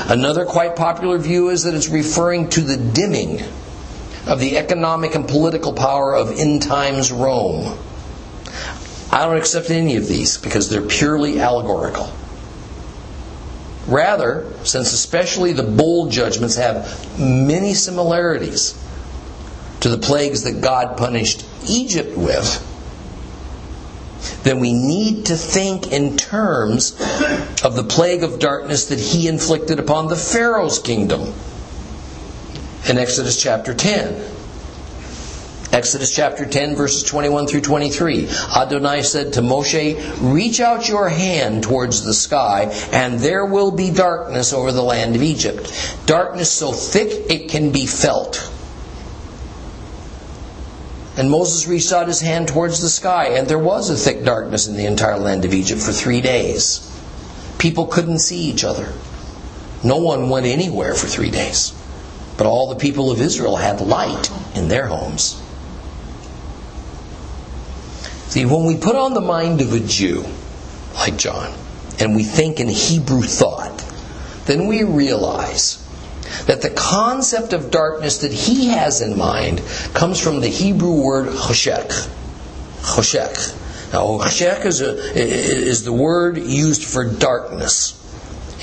Another 0.07 0.45
quite 0.45 0.77
popular 0.77 1.19
view 1.19 1.51
is 1.51 1.65
that 1.65 1.75
it's 1.75 1.89
referring 1.89 2.49
to 2.51 2.61
the 2.61 2.77
dimming 2.77 3.43
of 4.27 4.41
the 4.41 4.57
economic 4.57 5.15
and 5.15 5.29
political 5.29 5.73
power 5.73 6.15
of 6.15 6.39
end 6.39 6.63
times 6.63 7.13
Rome. 7.13 7.79
I 9.11 9.25
don't 9.25 9.37
accept 9.37 9.71
any 9.71 9.97
of 9.97 10.09
these 10.09 10.39
because 10.39 10.71
they're 10.71 10.83
purely 10.83 11.41
allegorical. 11.41 12.13
Rather, 13.87 14.51
since 14.65 14.93
especially 14.93 15.53
the 15.53 15.63
bowl 15.63 16.09
judgments 16.09 16.57
have 16.57 17.19
many 17.19 17.75
similarities 17.75 18.75
to 19.85 19.91
the 19.91 19.99
plagues 19.99 20.45
that 20.45 20.63
God 20.63 20.97
punished 20.97 21.45
Egypt 21.69 22.17
with, 22.17 22.71
then 24.43 24.59
we 24.59 24.73
need 24.73 25.27
to 25.27 25.37
think 25.37 25.93
in 25.93 26.17
terms 26.17 26.93
of 27.63 27.77
the 27.77 27.85
plague 27.85 28.25
of 28.25 28.39
darkness 28.39 28.87
that 28.87 28.99
he 28.99 29.29
inflicted 29.29 29.79
upon 29.79 30.09
the 30.09 30.17
Pharaoh's 30.17 30.79
kingdom 30.79 31.35
in 32.89 32.97
Exodus 32.97 33.39
chapter 33.43 33.75
10. 33.75 34.25
Exodus 35.71 36.17
chapter 36.17 36.47
10, 36.47 36.77
verses 36.77 37.03
21 37.03 37.47
through 37.47 37.61
23. 37.61 38.27
Adonai 38.57 39.03
said 39.03 39.35
to 39.35 39.43
Moshe, 39.43 40.01
Reach 40.23 40.61
out 40.61 40.89
your 40.89 41.11
hand 41.11 41.63
towards 41.63 42.03
the 42.05 42.15
sky, 42.15 42.71
and 42.91 43.21
there 43.21 43.45
will 43.45 43.71
be 43.71 43.91
darkness 43.91 44.55
over 44.55 44.73
the 44.73 44.83
land 44.83 45.15
of 45.15 45.23
Egypt. 45.23 45.71
Darkness 46.07 46.51
so 46.51 46.73
thick 46.73 47.31
it 47.31 47.51
can 47.51 47.71
be 47.71 47.85
felt. 47.85 48.51
And 51.17 51.31
Moses 51.31 51.69
reached 51.69 51.93
out 51.93 52.09
his 52.09 52.21
hand 52.21 52.49
towards 52.49 52.81
the 52.81 52.89
sky, 52.89 53.29
and 53.29 53.47
there 53.47 53.59
was 53.59 53.89
a 53.89 53.97
thick 53.97 54.25
darkness 54.25 54.67
in 54.67 54.77
the 54.77 54.87
entire 54.87 55.19
land 55.19 55.45
of 55.45 55.55
Egypt 55.55 55.81
for 55.81 55.93
three 55.93 56.21
days. 56.21 56.91
People 57.59 57.87
couldn't 57.87 58.19
see 58.19 58.41
each 58.51 58.65
other. 58.65 58.93
No 59.85 59.99
one 59.99 60.29
went 60.29 60.47
anywhere 60.47 60.95
for 60.95 61.07
three 61.07 61.31
days. 61.31 61.73
But 62.37 62.47
all 62.47 62.69
the 62.69 62.77
people 62.81 63.13
of 63.13 63.21
Israel 63.21 63.57
had 63.57 63.81
light 63.81 64.31
in 64.57 64.69
their 64.69 64.89
homes. 64.89 65.41
See, 68.29 68.45
when 68.45 68.65
we 68.65 68.77
put 68.77 68.97
on 68.97 69.15
the 69.15 69.21
mind 69.21 69.61
of 69.61 69.73
a 69.73 69.79
Jew, 69.79 70.25
like 70.95 71.17
John, 71.17 71.55
and 72.01 72.17
we 72.17 72.25
think 72.25 72.59
in 72.59 72.69
Hebrew 72.69 73.23
thought, 73.23 73.85
then 74.47 74.67
we 74.67 74.83
realize 74.83 75.84
that 76.47 76.63
the 76.63 76.71
concept 76.71 77.53
of 77.53 77.71
darkness 77.71 78.19
that 78.19 78.33
he 78.33 78.69
has 78.69 79.01
in 79.01 79.19
mind 79.19 79.63
comes 79.93 80.21
from 80.21 80.41
the 80.41 80.49
Hebrew 80.49 81.03
word 81.03 81.29
choshek. 81.29 82.09
Choshek. 82.83 83.93
Now, 83.93 84.19
choshek 84.19 84.65
is, 84.65 84.81
is 84.81 85.85
the 85.85 85.93
word 85.93 86.39
used 86.39 86.85
for 86.85 87.05
darkness 87.05 88.01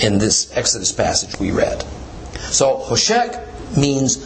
in 0.01 0.17
this 0.17 0.55
Exodus 0.55 0.91
passage 0.91 1.39
we 1.39 1.51
read. 1.51 1.83
So, 2.39 2.79
choshek 2.89 3.77
means 3.77 4.17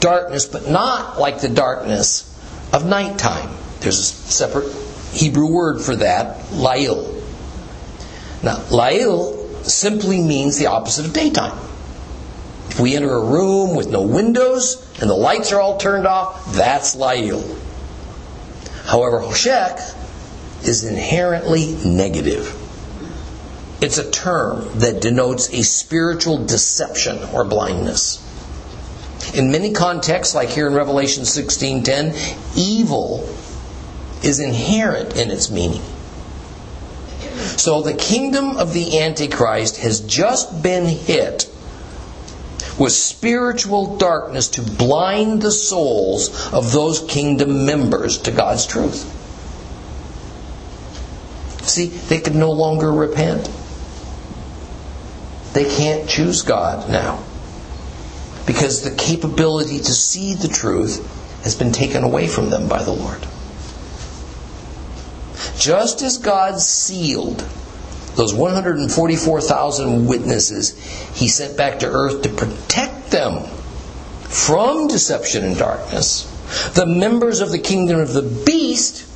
darkness, 0.00 0.46
but 0.46 0.68
not 0.68 1.18
like 1.18 1.40
the 1.40 1.48
darkness 1.48 2.30
of 2.72 2.86
nighttime. 2.86 3.50
There's 3.80 3.98
a 3.98 4.02
separate 4.02 4.72
Hebrew 5.12 5.52
word 5.52 5.80
for 5.80 5.96
that, 5.96 6.50
lail. 6.52 7.22
Now, 8.42 8.62
lail 8.70 9.64
simply 9.64 10.20
means 10.20 10.58
the 10.58 10.66
opposite 10.66 11.06
of 11.06 11.12
daytime. 11.12 11.58
If 12.74 12.80
we 12.80 12.96
enter 12.96 13.14
a 13.14 13.24
room 13.24 13.76
with 13.76 13.88
no 13.88 14.02
windows 14.02 14.84
and 15.00 15.08
the 15.08 15.14
lights 15.14 15.52
are 15.52 15.60
all 15.60 15.76
turned 15.76 16.08
off, 16.08 16.56
that's 16.56 16.96
lail. 16.96 17.40
However, 18.84 19.20
choshek 19.20 19.78
is 20.66 20.82
inherently 20.82 21.76
negative. 21.84 22.52
It's 23.80 23.98
a 23.98 24.10
term 24.10 24.80
that 24.80 25.00
denotes 25.00 25.54
a 25.54 25.62
spiritual 25.62 26.46
deception 26.46 27.22
or 27.32 27.44
blindness. 27.44 28.20
In 29.34 29.52
many 29.52 29.72
contexts, 29.72 30.34
like 30.34 30.48
here 30.48 30.66
in 30.66 30.74
Revelation 30.74 31.22
16:10, 31.22 32.12
evil 32.56 33.28
is 34.24 34.40
inherent 34.40 35.14
in 35.14 35.30
its 35.30 35.48
meaning. 35.48 35.82
So 37.56 37.82
the 37.82 37.94
kingdom 37.94 38.56
of 38.56 38.72
the 38.72 38.98
Antichrist 38.98 39.76
has 39.76 40.00
just 40.00 40.60
been 40.60 40.86
hit 40.86 41.53
with 42.78 42.92
spiritual 42.92 43.96
darkness 43.96 44.48
to 44.48 44.62
blind 44.62 45.42
the 45.42 45.50
souls 45.50 46.52
of 46.52 46.72
those 46.72 47.00
kingdom 47.00 47.66
members 47.66 48.18
to 48.18 48.30
God's 48.30 48.66
truth. 48.66 49.10
See, 51.62 51.86
they 51.86 52.20
can 52.20 52.38
no 52.38 52.50
longer 52.52 52.92
repent. 52.92 53.48
They 55.52 55.64
can't 55.64 56.08
choose 56.08 56.42
God 56.42 56.90
now 56.90 57.22
because 58.46 58.82
the 58.82 58.94
capability 58.94 59.78
to 59.78 59.92
see 59.92 60.34
the 60.34 60.48
truth 60.48 61.42
has 61.42 61.54
been 61.54 61.72
taken 61.72 62.02
away 62.02 62.26
from 62.26 62.50
them 62.50 62.68
by 62.68 62.82
the 62.82 62.92
Lord. 62.92 63.26
Just 65.58 66.02
as 66.02 66.18
God 66.18 66.60
sealed 66.60 67.46
those 68.16 68.34
144,000 68.34 70.06
witnesses 70.06 70.78
he 71.14 71.28
sent 71.28 71.56
back 71.56 71.80
to 71.80 71.86
earth 71.86 72.22
to 72.22 72.28
protect 72.28 73.10
them 73.10 73.44
from 74.22 74.88
deception 74.88 75.44
and 75.44 75.56
darkness, 75.56 76.30
the 76.74 76.86
members 76.86 77.40
of 77.40 77.50
the 77.50 77.58
kingdom 77.58 78.00
of 78.00 78.12
the 78.12 78.22
beast 78.22 79.06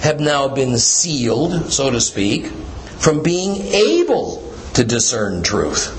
have 0.00 0.20
now 0.20 0.48
been 0.48 0.78
sealed, 0.78 1.72
so 1.72 1.90
to 1.90 2.00
speak, 2.00 2.46
from 2.46 3.22
being 3.22 3.56
able 3.72 4.52
to 4.74 4.84
discern 4.84 5.42
truth. 5.42 5.94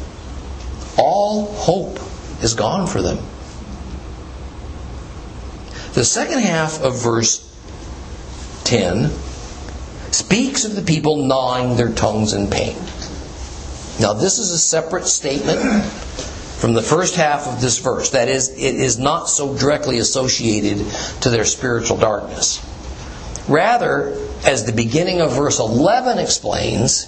All 0.98 1.46
hope 1.54 2.00
is 2.42 2.54
gone 2.54 2.88
for 2.88 3.02
them. 3.02 3.18
The 5.94 6.06
second 6.06 6.40
half 6.40 6.82
of 6.82 7.02
verse 7.02 7.46
10 8.64 9.12
speaks 10.16 10.66
of 10.66 10.76
the 10.76 10.82
people 10.82 11.26
gnawing 11.26 11.76
their 11.78 11.92
tongues 11.92 12.34
in 12.34 12.48
pain. 12.50 12.76
Now, 14.00 14.14
this 14.14 14.40
is 14.40 14.52
a 14.52 14.58
separate 14.58 15.06
statement 15.06 15.84
from 15.84 16.74
the 16.74 16.82
first 16.82 17.16
half 17.16 17.48
of 17.48 17.62
this 17.62 17.80
verse. 17.80 18.12
That 18.12 18.30
is, 18.30 18.50
it 18.50 18.76
is 18.76 18.98
not 18.98 19.30
so 19.30 19.58
directly 19.58 19.98
associated 20.00 20.86
to 21.22 21.30
their 21.30 21.46
spiritual 21.46 21.98
darkness. 21.98 22.66
Rather, 23.48 24.18
as 24.46 24.66
the 24.66 24.72
beginning 24.72 25.22
of 25.22 25.34
verse 25.34 25.60
11 25.60 26.20
explains, 26.20 27.08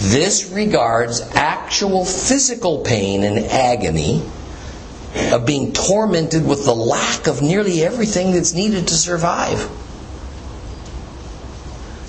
this 0.00 0.50
regards 0.50 1.20
actual 1.20 2.04
physical 2.04 2.82
pain 2.82 3.22
and 3.22 3.38
agony 3.38 4.22
of 5.32 5.46
being 5.46 5.72
tormented 5.72 6.44
with 6.46 6.64
the 6.64 6.74
lack 6.74 7.26
of 7.26 7.42
nearly 7.42 7.82
everything 7.82 8.32
that's 8.32 8.54
needed 8.54 8.88
to 8.88 8.94
survive. 8.94 9.70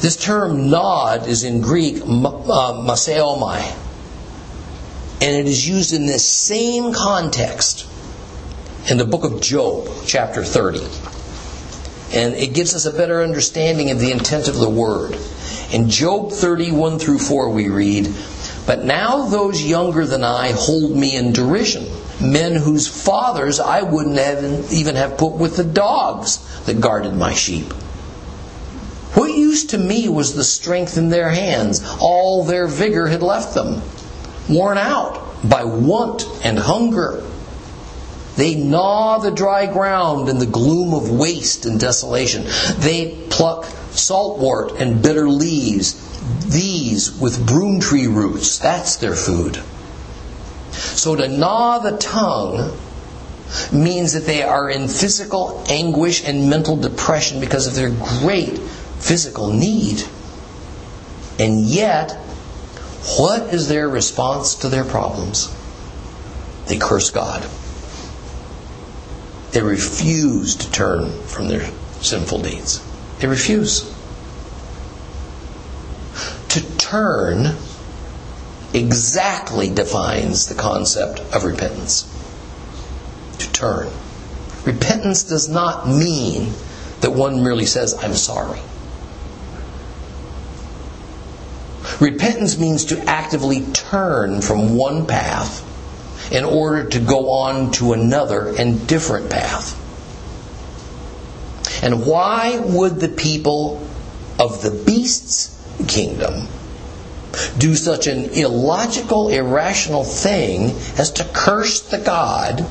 This 0.05 0.17
term 0.17 0.69
nod 0.69 1.27
is 1.27 1.43
in 1.43 1.61
Greek 1.61 1.95
uh, 1.95 2.05
maseomai. 2.05 3.75
And 5.19 5.35
it 5.35 5.47
is 5.47 5.67
used 5.67 5.93
in 5.93 6.05
this 6.05 6.29
same 6.29 6.93
context 6.93 7.87
in 8.87 8.99
the 8.99 9.05
book 9.05 9.23
of 9.23 9.41
Job, 9.41 9.89
chapter 10.05 10.43
30. 10.43 10.81
And 12.15 12.35
it 12.35 12.53
gives 12.53 12.75
us 12.75 12.85
a 12.85 12.91
better 12.91 13.23
understanding 13.23 13.89
of 13.89 13.99
the 13.99 14.11
intent 14.11 14.47
of 14.47 14.57
the 14.57 14.69
word. 14.69 15.17
In 15.71 15.89
Job 15.89 16.31
31 16.31 16.99
through 16.99 17.17
4, 17.17 17.49
we 17.49 17.69
read, 17.69 18.13
But 18.67 18.85
now 18.85 19.25
those 19.25 19.63
younger 19.63 20.05
than 20.05 20.23
I 20.23 20.51
hold 20.51 20.95
me 20.95 21.15
in 21.15 21.33
derision, 21.33 21.87
men 22.21 22.53
whose 22.53 22.87
fathers 22.87 23.59
I 23.59 23.81
wouldn't 23.81 24.19
have 24.19 24.71
even 24.71 24.97
have 24.97 25.17
put 25.17 25.33
with 25.33 25.57
the 25.57 25.63
dogs 25.63 26.37
that 26.65 26.79
guarded 26.79 27.15
my 27.15 27.33
sheep. 27.33 27.73
What 29.15 29.33
use 29.33 29.63
to 29.67 29.77
me 29.77 30.09
was 30.09 30.35
the 30.35 30.43
strength 30.43 30.97
in 30.97 31.09
their 31.09 31.29
hands? 31.29 31.81
All 32.01 32.43
their 32.43 32.67
vigor 32.67 33.07
had 33.07 33.23
left 33.23 33.55
them, 33.55 33.81
worn 34.49 34.77
out 34.77 35.49
by 35.49 35.63
want 35.63 36.27
and 36.43 36.59
hunger. 36.59 37.23
They 38.35 38.55
gnaw 38.55 39.19
the 39.19 39.31
dry 39.31 39.67
ground 39.67 40.27
in 40.27 40.39
the 40.39 40.45
gloom 40.45 40.93
of 40.93 41.09
waste 41.09 41.65
and 41.65 41.79
desolation. 41.79 42.43
They 42.77 43.25
pluck 43.29 43.63
saltwort 43.91 44.81
and 44.81 45.01
bitter 45.01 45.29
leaves, 45.29 45.95
these 46.45 47.17
with 47.17 47.47
broom 47.47 47.79
tree 47.79 48.07
roots. 48.07 48.57
That's 48.57 48.97
their 48.97 49.15
food. 49.15 49.63
So 50.71 51.15
to 51.15 51.29
gnaw 51.29 51.79
the 51.79 51.95
tongue 51.95 52.77
means 53.71 54.11
that 54.11 54.25
they 54.25 54.43
are 54.43 54.69
in 54.69 54.89
physical 54.89 55.63
anguish 55.69 56.27
and 56.27 56.49
mental 56.49 56.75
depression 56.75 57.39
because 57.39 57.67
of 57.67 57.75
their 57.75 57.91
great 58.19 58.59
physical 58.99 59.51
need. 59.51 60.03
And 61.39 61.61
yet, 61.61 62.17
What 63.05 63.53
is 63.53 63.67
their 63.67 63.87
response 63.87 64.55
to 64.55 64.69
their 64.69 64.83
problems? 64.83 65.55
They 66.65 66.77
curse 66.77 67.11
God. 67.11 67.47
They 69.51 69.61
refuse 69.61 70.55
to 70.55 70.71
turn 70.71 71.11
from 71.27 71.47
their 71.47 71.69
sinful 72.01 72.41
deeds. 72.41 72.83
They 73.19 73.27
refuse. 73.27 73.83
To 76.49 76.77
turn 76.77 77.55
exactly 78.73 79.69
defines 79.69 80.47
the 80.47 80.55
concept 80.55 81.19
of 81.33 81.43
repentance. 81.43 82.11
To 83.37 83.51
turn. 83.51 83.87
Repentance 84.65 85.23
does 85.23 85.47
not 85.47 85.87
mean 85.87 86.53
that 87.01 87.11
one 87.11 87.43
merely 87.43 87.67
says, 87.67 87.93
I'm 87.93 88.15
sorry. 88.15 88.59
Repentance 91.99 92.57
means 92.57 92.85
to 92.85 92.99
actively 93.05 93.61
turn 93.73 94.41
from 94.41 94.75
one 94.75 95.05
path 95.05 95.63
in 96.31 96.43
order 96.43 96.89
to 96.89 96.99
go 96.99 97.29
on 97.29 97.71
to 97.71 97.93
another 97.93 98.53
and 98.55 98.87
different 98.87 99.29
path. 99.29 99.81
And 101.83 102.05
why 102.05 102.59
would 102.59 102.99
the 102.99 103.09
people 103.09 103.87
of 104.39 104.61
the 104.61 104.71
beast's 104.71 105.51
kingdom 105.87 106.47
do 107.57 107.75
such 107.75 108.07
an 108.07 108.31
illogical, 108.31 109.29
irrational 109.29 110.03
thing 110.03 110.71
as 110.97 111.11
to 111.11 111.29
curse 111.33 111.81
the 111.81 111.97
God 111.97 112.61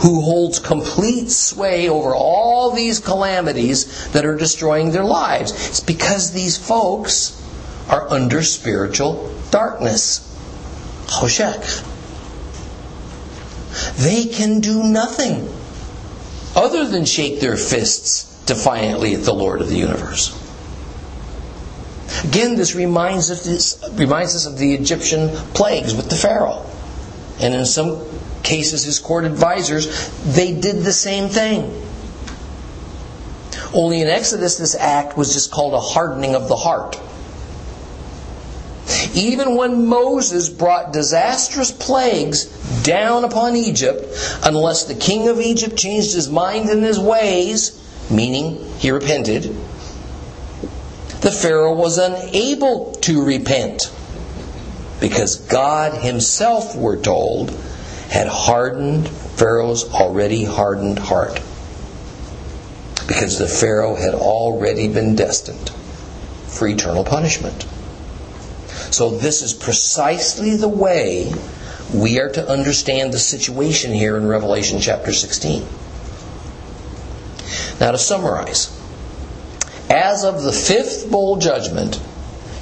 who 0.00 0.20
holds 0.20 0.58
complete 0.58 1.30
sway 1.30 1.88
over 1.88 2.14
all 2.14 2.72
these 2.72 3.00
calamities 3.00 4.10
that 4.10 4.26
are 4.26 4.36
destroying 4.36 4.90
their 4.90 5.04
lives? 5.04 5.52
It's 5.68 5.80
because 5.80 6.32
these 6.32 6.58
folks 6.58 7.39
are 7.90 8.08
under 8.10 8.42
spiritual 8.42 9.34
darkness. 9.50 10.26
Choshek. 11.06 11.86
They 13.96 14.26
can 14.26 14.60
do 14.60 14.84
nothing 14.84 15.52
other 16.54 16.86
than 16.86 17.04
shake 17.04 17.40
their 17.40 17.56
fists 17.56 18.44
defiantly 18.46 19.14
at 19.14 19.24
the 19.24 19.34
Lord 19.34 19.60
of 19.60 19.68
the 19.68 19.76
universe. 19.76 20.36
Again, 22.24 22.56
this 22.56 22.74
reminds 22.74 23.30
us, 23.30 23.44
this 23.44 23.84
reminds 23.92 24.34
us 24.34 24.46
of 24.46 24.58
the 24.58 24.74
Egyptian 24.74 25.28
plagues 25.54 25.94
with 25.94 26.08
the 26.08 26.16
Pharaoh. 26.16 26.66
And 27.40 27.54
in 27.54 27.64
some 27.66 28.04
cases, 28.42 28.84
his 28.84 28.98
court 28.98 29.24
advisors, 29.24 30.10
they 30.34 30.52
did 30.54 30.84
the 30.84 30.92
same 30.92 31.28
thing. 31.28 31.86
Only 33.72 34.00
in 34.00 34.08
Exodus, 34.08 34.58
this 34.58 34.74
act 34.74 35.16
was 35.16 35.32
just 35.32 35.50
called 35.50 35.74
a 35.74 35.80
hardening 35.80 36.34
of 36.34 36.48
the 36.48 36.56
heart. 36.56 37.00
Even 39.14 39.56
when 39.56 39.86
Moses 39.86 40.48
brought 40.48 40.92
disastrous 40.92 41.70
plagues 41.70 42.44
down 42.82 43.24
upon 43.24 43.56
Egypt, 43.56 44.04
unless 44.44 44.84
the 44.84 44.94
king 44.94 45.28
of 45.28 45.40
Egypt 45.40 45.76
changed 45.76 46.14
his 46.14 46.30
mind 46.30 46.68
and 46.68 46.82
his 46.82 46.98
ways, 46.98 47.76
meaning 48.10 48.64
he 48.78 48.90
repented, 48.90 49.44
the 51.20 51.30
Pharaoh 51.30 51.74
was 51.74 51.98
unable 51.98 52.92
to 53.02 53.24
repent 53.24 53.90
because 55.00 55.36
God 55.36 55.94
himself, 55.94 56.76
we're 56.76 57.00
told, 57.00 57.50
had 58.10 58.26
hardened 58.26 59.08
Pharaoh's 59.08 59.84
already 59.84 60.44
hardened 60.44 60.98
heart. 60.98 61.40
Because 63.06 63.38
the 63.38 63.48
Pharaoh 63.48 63.96
had 63.96 64.14
already 64.14 64.88
been 64.88 65.16
destined 65.16 65.70
for 66.46 66.68
eternal 66.68 67.04
punishment. 67.04 67.66
So, 68.90 69.10
this 69.10 69.42
is 69.42 69.54
precisely 69.54 70.56
the 70.56 70.68
way 70.68 71.32
we 71.94 72.20
are 72.20 72.28
to 72.30 72.48
understand 72.48 73.12
the 73.12 73.18
situation 73.18 73.92
here 73.92 74.16
in 74.16 74.26
Revelation 74.26 74.80
chapter 74.80 75.12
16. 75.12 75.66
Now, 77.80 77.92
to 77.92 77.98
summarize, 77.98 78.76
as 79.88 80.24
of 80.24 80.42
the 80.42 80.52
fifth 80.52 81.10
bowl 81.10 81.36
judgment, 81.36 82.00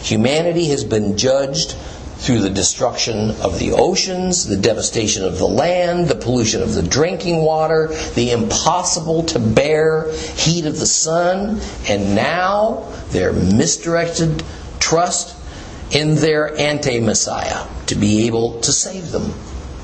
humanity 0.00 0.66
has 0.66 0.84
been 0.84 1.16
judged 1.16 1.72
through 2.18 2.40
the 2.40 2.50
destruction 2.50 3.30
of 3.42 3.58
the 3.58 3.72
oceans, 3.72 4.46
the 4.46 4.56
devastation 4.56 5.24
of 5.24 5.38
the 5.38 5.46
land, 5.46 6.08
the 6.08 6.14
pollution 6.14 6.62
of 6.62 6.74
the 6.74 6.82
drinking 6.82 7.42
water, 7.42 7.88
the 8.14 8.32
impossible 8.32 9.22
to 9.22 9.38
bear 9.38 10.12
heat 10.12 10.66
of 10.66 10.78
the 10.78 10.86
sun, 10.86 11.60
and 11.88 12.14
now 12.14 12.92
their 13.10 13.32
misdirected 13.32 14.42
trust 14.80 15.37
in 15.90 16.16
their 16.16 16.56
anti 16.56 17.00
Messiah 17.00 17.66
to 17.86 17.94
be 17.94 18.26
able 18.26 18.60
to 18.60 18.72
save 18.72 19.10
them. 19.10 19.32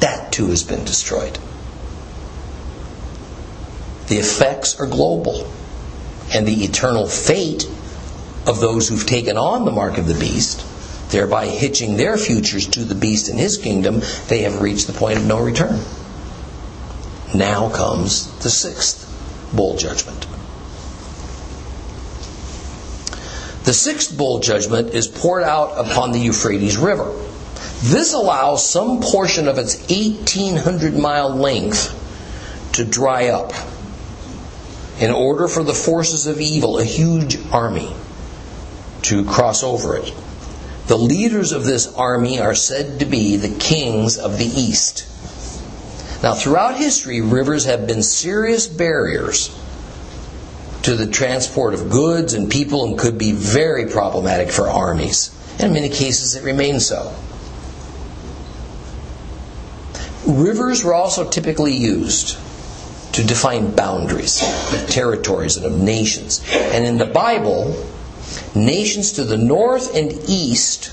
That 0.01 0.33
too 0.33 0.49
has 0.49 0.62
been 0.62 0.85
destroyed. 0.85 1.38
The 4.09 4.19
effects 4.19 4.79
are 4.79 4.87
global, 4.87 5.51
and 6.35 6.47
the 6.47 6.64
eternal 6.64 7.07
fate 7.07 7.67
of 8.47 8.61
those 8.61 8.88
who've 8.88 9.07
taken 9.07 9.38
on 9.38 9.64
the 9.64 9.73
mark 9.73 9.97
of 9.97 10.07
the 10.07 10.14
beast, 10.14 10.62
thereby 11.11 11.47
hitching 11.47 11.97
their 11.97 12.19
futures 12.19 12.67
to 12.69 12.85
the 12.85 12.95
beast 12.95 13.31
and 13.31 13.38
his 13.38 13.57
kingdom, 13.57 14.03
they 14.29 14.43
have 14.43 14.61
reached 14.61 14.87
the 14.87 14.93
point 14.93 15.19
of 15.19 15.25
no 15.25 15.38
return. 15.38 15.81
Now 17.35 17.71
comes 17.71 18.31
the 18.40 18.51
sixth 18.51 19.11
bowl 19.55 19.77
judgment. 19.77 20.27
The 23.64 23.72
sixth 23.72 24.14
bowl 24.14 24.40
judgment 24.40 24.90
is 24.90 25.09
poured 25.09 25.42
out 25.42 25.72
upon 25.79 26.12
the 26.12 26.18
Euphrates 26.18 26.77
River. 26.77 27.11
This 27.83 28.12
allows 28.12 28.68
some 28.68 29.00
portion 29.00 29.48
of 29.48 29.57
its 29.57 29.79
1,800 29.88 30.94
mile 30.94 31.31
length 31.35 32.00
to 32.74 32.85
dry 32.85 33.29
up 33.29 33.53
in 35.00 35.11
order 35.11 35.48
for 35.48 35.62
the 35.62 35.72
forces 35.72 36.27
of 36.27 36.42
evil, 36.42 36.79
a 36.79 36.85
huge 36.85 37.38
army, 37.50 37.90
to 39.03 39.24
cross 39.24 39.62
over 39.62 39.96
it. 39.96 40.12
The 40.87 40.98
leaders 40.98 41.53
of 41.53 41.64
this 41.64 41.87
army 41.94 42.40
are 42.40 42.55
said 42.55 43.00
to 43.00 43.07
be 43.07 43.37
the 43.37 43.59
kings 43.59 44.18
of 44.18 44.37
the 44.37 44.44
east. 44.44 45.07
Now, 46.22 46.35
throughout 46.35 46.77
history, 46.77 47.22
rivers 47.22 47.64
have 47.64 47.87
been 47.87 48.03
serious 48.03 48.66
barriers 48.66 49.48
to 50.85 50.94
the 50.94 51.07
transport 51.07 51.73
of 51.73 51.88
goods 51.88 52.35
and 52.35 52.51
people 52.51 52.85
and 52.85 52.99
could 52.99 53.16
be 53.16 53.33
very 53.33 53.87
problematic 53.87 54.51
for 54.51 54.68
armies. 54.68 55.35
In 55.59 55.73
many 55.73 55.88
cases, 55.88 56.37
it 56.37 56.44
remains 56.44 56.87
so. 56.87 57.14
Rivers 60.27 60.85
were 60.85 60.94
also 60.94 61.29
typically 61.29 61.75
used 61.75 62.37
to 63.12 63.25
define 63.25 63.75
boundaries 63.75 64.42
of 64.75 64.88
territories 64.90 65.57
and 65.57 65.64
of 65.64 65.81
nations. 65.81 66.44
And 66.53 66.85
in 66.85 66.99
the 66.99 67.07
Bible, 67.07 67.87
nations 68.55 69.12
to 69.12 69.25
the 69.25 69.38
north 69.38 69.94
and 69.94 70.12
east 70.29 70.92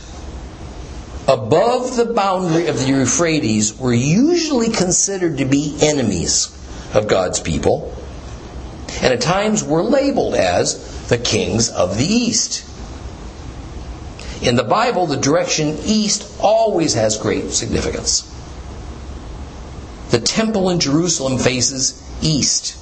above 1.27 1.97
the 1.97 2.06
boundary 2.06 2.67
of 2.67 2.80
the 2.80 2.88
Euphrates 2.88 3.77
were 3.77 3.93
usually 3.93 4.69
considered 4.69 5.38
to 5.39 5.45
be 5.45 5.77
enemies 5.82 6.58
of 6.93 7.08
God's 7.10 7.39
people 7.41 7.93
and 9.01 9.13
at 9.13 9.21
times 9.21 9.63
were 9.63 9.84
labeled 9.84 10.36
as 10.36 11.08
the 11.08 11.17
kings 11.17 11.69
of 11.69 11.97
the 11.97 12.06
east. 12.06 12.65
In 14.41 14.56
the 14.56 14.63
Bible, 14.63 15.06
the 15.06 15.17
direction 15.17 15.77
east 15.86 16.27
always 16.39 16.95
has 16.95 17.17
great 17.17 17.51
significance. 17.51 18.27
The 20.10 20.19
temple 20.19 20.69
in 20.69 20.80
Jerusalem 20.80 21.38
faces 21.38 22.01
east. 22.21 22.77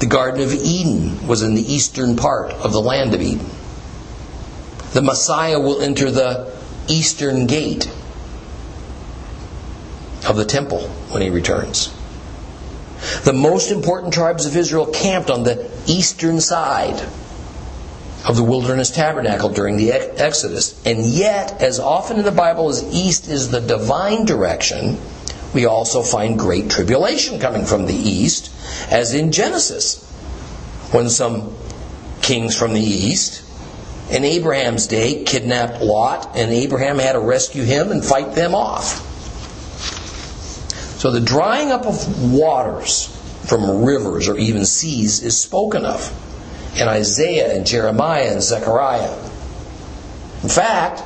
The 0.00 0.06
Garden 0.06 0.40
of 0.42 0.52
Eden 0.52 1.26
was 1.26 1.42
in 1.42 1.54
the 1.54 1.72
eastern 1.72 2.16
part 2.16 2.52
of 2.52 2.72
the 2.72 2.80
land 2.80 3.14
of 3.14 3.20
Eden. 3.20 3.46
The 4.92 5.02
Messiah 5.02 5.60
will 5.60 5.82
enter 5.82 6.10
the 6.10 6.50
eastern 6.88 7.46
gate 7.46 7.86
of 10.26 10.36
the 10.36 10.44
temple 10.44 10.88
when 11.10 11.22
he 11.22 11.28
returns. 11.28 11.94
The 13.24 13.32
most 13.32 13.70
important 13.70 14.12
tribes 14.12 14.46
of 14.46 14.56
Israel 14.56 14.86
camped 14.86 15.30
on 15.30 15.42
the 15.42 15.70
eastern 15.86 16.40
side 16.40 17.00
of 18.28 18.36
the 18.36 18.44
wilderness 18.44 18.90
tabernacle 18.90 19.48
during 19.48 19.76
the 19.76 19.92
Exodus. 19.92 20.80
And 20.84 21.04
yet, 21.06 21.60
as 21.60 21.80
often 21.80 22.18
in 22.18 22.24
the 22.24 22.32
Bible 22.32 22.68
as 22.68 22.82
east 22.94 23.28
is 23.28 23.50
the 23.50 23.60
divine 23.60 24.26
direction, 24.26 24.98
we 25.54 25.66
also 25.66 26.02
find 26.02 26.38
great 26.38 26.70
tribulation 26.70 27.40
coming 27.40 27.64
from 27.64 27.86
the 27.86 27.94
east, 27.94 28.50
as 28.90 29.14
in 29.14 29.32
Genesis, 29.32 30.04
when 30.92 31.08
some 31.08 31.54
kings 32.20 32.56
from 32.56 32.74
the 32.74 32.80
east 32.80 33.42
in 34.10 34.24
Abraham's 34.24 34.86
day 34.86 35.24
kidnapped 35.24 35.80
Lot, 35.80 36.36
and 36.36 36.52
Abraham 36.52 36.98
had 36.98 37.12
to 37.12 37.20
rescue 37.20 37.62
him 37.62 37.90
and 37.90 38.04
fight 38.04 38.34
them 38.34 38.54
off. 38.54 39.06
So 41.00 41.10
the 41.10 41.20
drying 41.20 41.72
up 41.72 41.86
of 41.86 42.30
waters 42.30 43.06
from 43.48 43.86
rivers 43.86 44.28
or 44.28 44.36
even 44.36 44.66
seas 44.66 45.22
is 45.22 45.40
spoken 45.40 45.86
of 45.86 46.12
in 46.78 46.88
Isaiah 46.88 47.56
and 47.56 47.66
Jeremiah 47.66 48.30
and 48.30 48.42
Zechariah. 48.42 49.16
In 50.42 50.50
fact, 50.50 51.02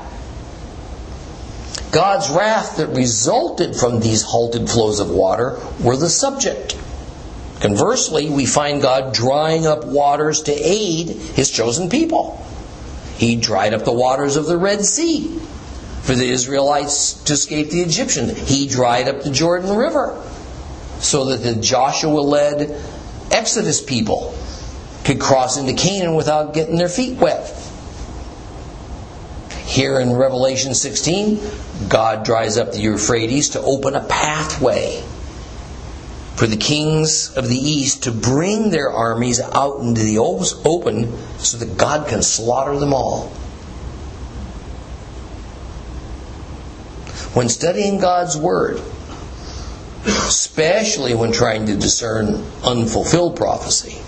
God's 1.92 2.28
wrath 2.28 2.78
that 2.78 2.88
resulted 2.88 3.76
from 3.76 4.00
these 4.00 4.24
halted 4.24 4.68
flows 4.68 4.98
of 4.98 5.11
water 5.11 5.61
were 5.80 5.96
the 5.96 6.11
subject. 6.11 6.76
Conversely, 7.61 8.28
we 8.28 8.46
find 8.46 8.83
God 8.83 9.14
drying 9.14 9.64
up 9.64 9.85
waters 9.85 10.42
to 10.42 10.52
aid 10.52 11.11
his 11.11 11.52
chosen 11.52 11.88
people. 11.88 12.44
He 13.16 13.37
dried 13.37 13.74
up 13.74 13.85
the 13.85 13.92
waters 13.92 14.35
of 14.35 14.46
the 14.46 14.59
Red 14.59 14.85
Sea 14.85 15.40
for 16.04 16.14
the 16.14 16.28
Israelites 16.28 17.14
to 17.24 17.32
escape 17.32 17.70
the 17.70 17.80
Egyptians. 17.80 18.38
He 18.48 18.68
dried 18.68 19.08
up 19.08 19.22
the 19.22 19.30
Jordan 19.30 19.74
River 19.74 20.22
so 21.00 21.26
that 21.26 21.38
the 21.38 21.54
Joshua 21.54 22.20
led 22.20 22.78
Exodus 23.30 23.82
people 23.82 24.34
could 25.04 25.18
cross 25.18 25.56
into 25.56 25.72
Canaan 25.72 26.14
without 26.14 26.54
getting 26.54 26.76
their 26.76 26.88
feet 26.88 27.18
wet. 27.18 27.50
Here 29.64 29.98
in 29.98 30.12
Revelation 30.12 30.74
16, 30.74 31.40
God 31.88 32.24
dries 32.24 32.58
up 32.58 32.72
the 32.72 32.80
Euphrates 32.80 33.50
to 33.50 33.60
open 33.62 33.94
a 33.94 34.04
pathway 34.04 35.02
for 36.36 36.46
the 36.46 36.56
kings 36.56 37.34
of 37.36 37.48
the 37.48 37.56
east 37.56 38.04
to 38.04 38.12
bring 38.12 38.70
their 38.70 38.90
armies 38.90 39.40
out 39.40 39.80
into 39.80 40.02
the 40.02 40.18
open 40.18 41.16
so 41.38 41.56
that 41.58 41.78
God 41.78 42.08
can 42.08 42.22
slaughter 42.22 42.78
them 42.78 42.92
all. 42.92 43.32
When 47.34 47.48
studying 47.48 47.98
God's 47.98 48.36
Word, 48.36 48.80
especially 50.06 51.14
when 51.14 51.32
trying 51.32 51.66
to 51.66 51.74
discern 51.74 52.44
unfulfilled 52.62 53.34
prophecy, 53.34 54.00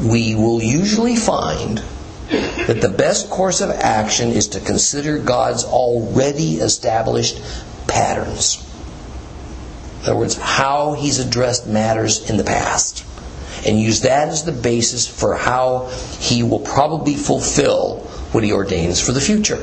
we 0.00 0.34
will 0.34 0.60
usually 0.60 1.14
find 1.14 1.80
that 2.66 2.80
the 2.80 2.88
best 2.88 3.30
course 3.30 3.60
of 3.60 3.70
action 3.70 4.30
is 4.30 4.48
to 4.48 4.60
consider 4.60 5.18
God's 5.18 5.64
already 5.64 6.54
established 6.54 7.40
patterns. 7.86 8.60
In 10.00 10.10
other 10.10 10.16
words, 10.16 10.36
how 10.36 10.94
He's 10.94 11.20
addressed 11.20 11.68
matters 11.68 12.28
in 12.28 12.36
the 12.36 12.44
past. 12.44 13.04
And 13.64 13.80
use 13.80 14.00
that 14.00 14.28
as 14.28 14.44
the 14.44 14.52
basis 14.52 15.06
for 15.06 15.36
how 15.36 15.86
He 16.18 16.42
will 16.42 16.58
probably 16.58 17.14
fulfill 17.14 18.00
what 18.32 18.42
He 18.42 18.52
ordains 18.52 19.00
for 19.00 19.12
the 19.12 19.20
future. 19.20 19.62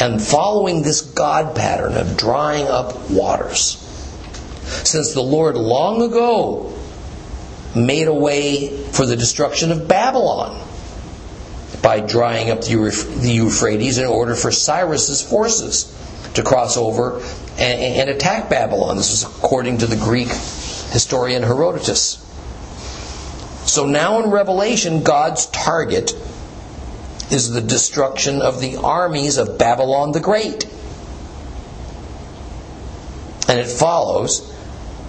And 0.00 0.20
following 0.20 0.82
this 0.82 1.00
God 1.00 1.54
pattern 1.54 1.94
of 1.94 2.16
drying 2.16 2.66
up 2.66 3.10
waters, 3.10 3.78
since 4.84 5.12
the 5.12 5.22
Lord 5.22 5.56
long 5.56 6.02
ago 6.02 6.72
made 7.74 8.08
a 8.08 8.14
way 8.14 8.84
for 8.92 9.06
the 9.06 9.16
destruction 9.16 9.72
of 9.72 9.88
Babylon 9.88 10.60
by 11.82 12.00
drying 12.00 12.50
up 12.50 12.62
the 12.62 13.30
Euphrates 13.32 13.98
in 13.98 14.06
order 14.06 14.34
for 14.34 14.52
Cyrus's 14.52 15.22
forces 15.22 15.98
to 16.34 16.42
cross 16.42 16.76
over 16.76 17.22
and, 17.58 18.08
attack 18.08 18.48
Babylon. 18.48 18.96
This 18.96 19.10
was 19.10 19.24
according 19.24 19.78
to 19.78 19.86
the 19.86 19.96
Greek 19.96 20.28
historian 20.28 21.42
Herodotus. 21.42 22.18
So 23.66 23.86
now 23.86 24.22
in 24.22 24.30
Revelation, 24.30 25.02
God's 25.02 25.46
target 25.46 26.14
is 27.32 27.50
the 27.50 27.60
destruction 27.60 28.42
of 28.42 28.60
the 28.60 28.76
armies 28.76 29.38
of 29.38 29.58
Babylon 29.58 30.12
the 30.12 30.20
Great. 30.20 30.64
And 33.48 33.58
it 33.58 33.68
follows 33.68 34.48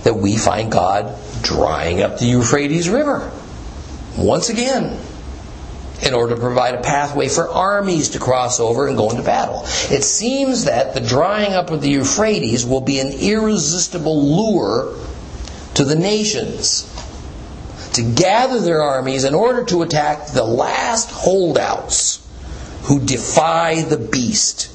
that 0.03 0.15
we 0.15 0.37
find 0.37 0.71
God 0.71 1.17
drying 1.41 2.01
up 2.01 2.19
the 2.19 2.25
Euphrates 2.25 2.89
River. 2.89 3.31
Once 4.17 4.49
again, 4.49 4.99
in 6.01 6.13
order 6.13 6.35
to 6.35 6.41
provide 6.41 6.75
a 6.75 6.81
pathway 6.81 7.29
for 7.29 7.49
armies 7.49 8.09
to 8.09 8.19
cross 8.19 8.59
over 8.59 8.87
and 8.87 8.97
go 8.97 9.09
into 9.09 9.23
battle. 9.23 9.61
It 9.89 10.03
seems 10.03 10.65
that 10.65 10.93
the 10.93 10.99
drying 10.99 11.53
up 11.53 11.71
of 11.71 11.81
the 11.81 11.89
Euphrates 11.89 12.65
will 12.65 12.81
be 12.81 12.99
an 12.99 13.11
irresistible 13.11 14.35
lure 14.35 14.97
to 15.75 15.85
the 15.85 15.95
nations 15.95 16.92
to 17.93 18.01
gather 18.01 18.59
their 18.59 18.81
armies 18.81 19.23
in 19.23 19.33
order 19.33 19.63
to 19.65 19.81
attack 19.81 20.27
the 20.27 20.43
last 20.43 21.11
holdouts 21.11 22.25
who 22.83 22.99
defy 22.99 23.81
the 23.81 23.97
beast 23.97 24.69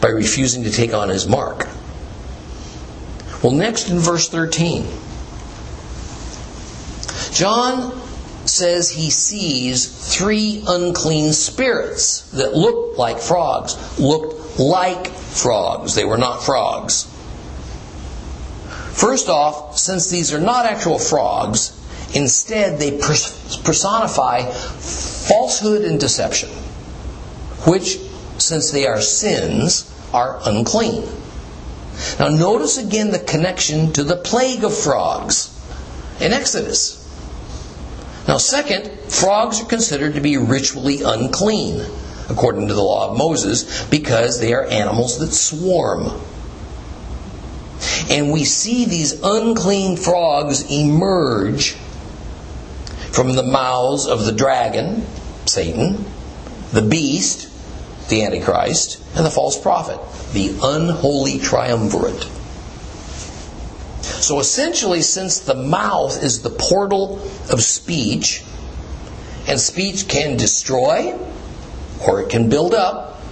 by 0.00 0.08
refusing 0.08 0.64
to 0.64 0.70
take 0.70 0.94
on 0.94 1.08
his 1.08 1.26
mark. 1.26 1.68
Well, 3.42 3.52
next 3.52 3.90
in 3.90 3.98
verse 3.98 4.28
13, 4.28 4.86
John 7.32 8.00
says 8.46 8.90
he 8.90 9.10
sees 9.10 10.16
three 10.16 10.64
unclean 10.66 11.32
spirits 11.32 12.30
that 12.30 12.54
looked 12.54 12.98
like 12.98 13.18
frogs, 13.18 13.98
looked 13.98 14.58
like 14.58 15.08
frogs. 15.08 15.94
They 15.94 16.04
were 16.04 16.16
not 16.16 16.42
frogs. 16.42 17.04
First 18.92 19.28
off, 19.28 19.76
since 19.76 20.08
these 20.08 20.32
are 20.32 20.40
not 20.40 20.64
actual 20.64 20.98
frogs, 20.98 21.75
instead 22.16 22.78
they 22.78 22.98
personify 22.98 24.42
falsehood 24.42 25.82
and 25.82 26.00
deception, 26.00 26.48
which, 27.68 27.98
since 28.38 28.70
they 28.70 28.86
are 28.86 29.02
sins, 29.02 29.92
are 30.14 30.40
unclean. 30.46 31.06
Now, 32.18 32.28
notice 32.28 32.78
again 32.78 33.10
the 33.10 33.18
connection 33.18 33.92
to 33.92 34.02
the 34.02 34.16
plague 34.16 34.64
of 34.64 34.76
frogs 34.76 35.52
in 36.18 36.32
Exodus. 36.32 37.02
Now, 38.26 38.38
second, 38.38 38.90
frogs 39.10 39.60
are 39.60 39.66
considered 39.66 40.14
to 40.14 40.20
be 40.20 40.38
ritually 40.38 41.02
unclean, 41.02 41.84
according 42.30 42.68
to 42.68 42.74
the 42.74 42.82
law 42.82 43.10
of 43.10 43.18
Moses, 43.18 43.84
because 43.88 44.40
they 44.40 44.54
are 44.54 44.64
animals 44.64 45.18
that 45.18 45.32
swarm. 45.32 46.10
And 48.10 48.32
we 48.32 48.44
see 48.44 48.86
these 48.86 49.22
unclean 49.22 49.98
frogs 49.98 50.70
emerge 50.70 51.76
from 53.16 53.34
the 53.34 53.42
mouths 53.42 54.06
of 54.06 54.26
the 54.26 54.32
dragon, 54.32 55.02
Satan, 55.46 56.04
the 56.72 56.82
beast, 56.82 57.48
the 58.10 58.22
Antichrist, 58.22 59.02
and 59.16 59.24
the 59.24 59.30
false 59.30 59.58
prophet, 59.58 59.98
the 60.34 60.54
unholy 60.62 61.38
triumvirate. 61.38 62.28
So 64.02 64.38
essentially, 64.38 65.00
since 65.00 65.38
the 65.38 65.54
mouth 65.54 66.22
is 66.22 66.42
the 66.42 66.50
portal 66.50 67.16
of 67.50 67.62
speech, 67.62 68.44
and 69.48 69.58
speech 69.58 70.08
can 70.08 70.36
destroy 70.36 71.18
or 72.06 72.20
it 72.20 72.28
can 72.28 72.50
build 72.50 72.74
up, 72.74 73.22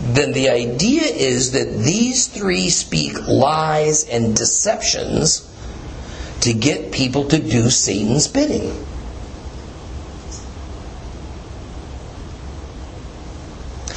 then 0.00 0.30
the 0.30 0.50
idea 0.50 1.02
is 1.02 1.50
that 1.52 1.76
these 1.82 2.28
three 2.28 2.70
speak 2.70 3.26
lies 3.26 4.04
and 4.04 4.36
deceptions 4.36 5.45
to 6.40 6.52
get 6.52 6.92
people 6.92 7.28
to 7.28 7.38
do 7.38 7.70
Satan's 7.70 8.28
bidding. 8.28 8.70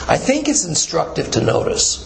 I 0.07 0.17
think 0.17 0.47
it's 0.49 0.65
instructive 0.65 1.31
to 1.31 1.41
notice 1.41 2.05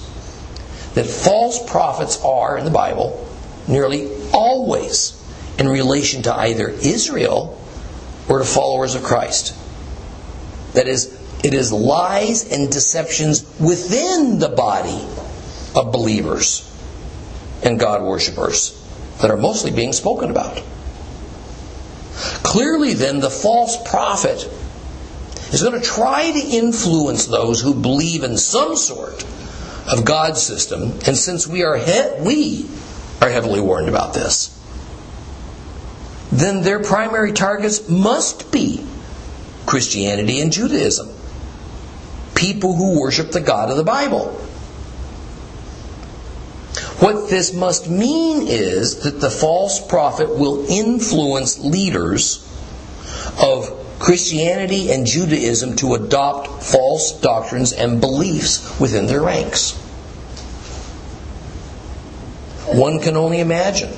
that 0.96 1.06
false 1.06 1.69
prophets 1.72 2.22
are, 2.22 2.58
in 2.58 2.65
the 2.65 2.72
Bible, 2.72 3.26
nearly 3.67 4.10
always 4.34 5.19
in 5.58 5.69
relation 5.69 6.24
to 6.24 6.36
either 6.36 6.67
Israel 6.69 7.60
or 8.28 8.39
to 8.39 8.46
followers 8.46 8.96
of 8.96 9.04
Christ. 9.04 9.56
That 10.74 10.88
is, 10.88 11.17
it 11.43 11.54
is 11.54 11.72
lies 11.72 12.52
and 12.52 12.69
deceptions 12.69 13.43
within 13.60 14.39
the 14.39 14.50
body 14.50 15.02
of 15.76 15.91
believers 15.91 16.69
and 17.63 17.80
God 17.80 18.02
worshippers 18.04 18.83
that 19.21 19.32
are 19.32 19.38
mostly 19.38 19.71
being 19.71 19.93
spoken 19.93 20.30
about. 20.30 20.62
Clearly, 22.43 22.93
then, 22.93 23.19
the 23.19 23.30
false 23.30 23.78
prophet 23.89 24.49
is 25.52 25.62
going 25.62 25.80
to 25.80 25.86
try 25.86 26.32
to 26.32 26.39
influence 26.39 27.26
those 27.26 27.62
who 27.62 27.73
believe 27.73 28.23
in 28.23 28.38
some 28.38 28.76
sort 28.76 29.23
of 29.91 30.06
God's 30.06 30.41
system, 30.41 30.99
and 31.06 31.17
since 31.17 31.47
we 31.47 31.63
are 31.63 31.78
he- 31.78 32.21
we 32.21 32.69
are 33.21 33.30
heavily 33.30 33.60
warned 33.60 33.89
about 33.89 34.13
this, 34.13 34.49
then 36.32 36.63
their 36.63 36.80
primary 36.80 37.32
targets 37.32 37.88
must 37.88 38.52
be 38.52 38.86
Christianity 39.65 40.41
and 40.41 40.52
Judaism. 40.52 41.10
People 42.36 42.76
who 42.76 42.99
worship 42.99 43.32
the 43.32 43.41
God 43.41 43.69
of 43.69 43.78
the 43.78 43.84
Bible. 43.84 44.36
What 47.04 47.30
this 47.30 47.52
must 47.52 47.89
mean 47.89 48.48
is 48.48 49.00
that 49.02 49.20
the 49.20 49.30
false 49.30 49.86
prophet 49.86 50.38
will 50.38 50.66
influence 50.70 51.60
leaders 51.60 52.48
of 53.38 54.00
Christianity 54.00 54.89
and 54.89 55.06
Judaism 55.06 55.76
to 55.76 55.96
adopt 55.96 56.63
false 56.63 57.12
doctrines 57.20 57.74
and 57.74 58.00
beliefs 58.00 58.80
within 58.80 59.08
their 59.08 59.22
ranks. 59.22 59.72
One 62.72 63.02
can 63.02 63.18
only 63.18 63.42
imagine 63.42 63.92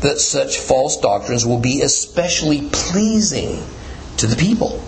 that 0.00 0.20
such 0.20 0.56
false 0.56 0.96
doctrines 0.96 1.44
will 1.44 1.60
be 1.60 1.82
especially 1.82 2.66
pleasing 2.72 3.62
to 4.16 4.26
the 4.26 4.36
people. 4.36 4.82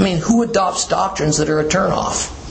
I 0.00 0.02
mean, 0.02 0.18
who 0.18 0.42
adopts 0.42 0.88
doctrines 0.88 1.38
that 1.38 1.48
are 1.48 1.60
a 1.60 1.64
turnoff? 1.64 2.41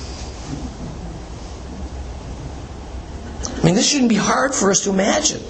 I 3.62 3.66
mean, 3.66 3.76
this 3.76 3.88
shouldn't 3.88 4.10
be 4.10 4.16
hard 4.16 4.56
for 4.56 4.72
us 4.72 4.86
to 4.86 4.90
imagine. 4.90 5.42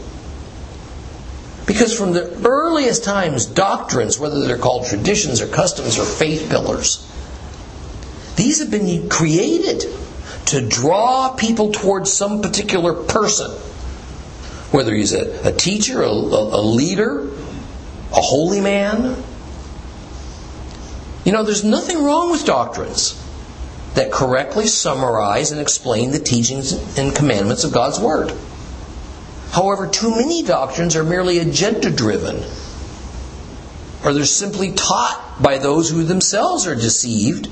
Because 1.65 1.97
from 1.97 2.11
the 2.11 2.41
earliest 2.45 3.05
times, 3.05 3.45
doctrines, 3.45 4.19
whether 4.19 4.41
they're 4.41 4.57
called 4.57 4.87
traditions 4.87 5.39
or 5.39 5.47
customs 5.47 5.97
or 5.97 6.03
faith 6.03 6.49
pillars, 6.49 7.07
these 8.35 8.59
have 8.59 8.69
been 8.69 9.07
created 9.07 9.85
to 10.47 10.67
draw 10.67 11.29
people 11.35 11.71
towards 11.71 12.11
some 12.11 12.41
particular 12.41 12.93
person. 12.93 13.51
Whether 14.71 14.93
he's 14.93 15.13
a, 15.13 15.47
a 15.47 15.53
teacher, 15.53 16.01
a, 16.01 16.09
a 16.09 16.61
leader, 16.61 17.29
a 18.11 18.21
holy 18.21 18.59
man. 18.59 19.23
You 21.23 21.31
know, 21.31 21.43
there's 21.43 21.63
nothing 21.63 22.03
wrong 22.03 22.31
with 22.31 22.45
doctrines 22.45 23.17
that 23.95 24.11
correctly 24.11 24.67
summarize 24.67 25.51
and 25.51 25.59
explain 25.59 26.11
the 26.11 26.19
teachings 26.19 26.97
and 26.97 27.15
commandments 27.15 27.63
of 27.63 27.73
God's 27.73 27.99
Word. 27.99 28.33
However, 29.51 29.87
too 29.87 30.11
many 30.11 30.43
doctrines 30.43 30.95
are 30.95 31.03
merely 31.03 31.39
agenda 31.39 31.89
driven, 31.91 32.41
or 34.03 34.13
they're 34.13 34.25
simply 34.25 34.71
taught 34.71 35.37
by 35.41 35.57
those 35.57 35.89
who 35.89 36.03
themselves 36.03 36.67
are 36.67 36.75
deceived, 36.75 37.49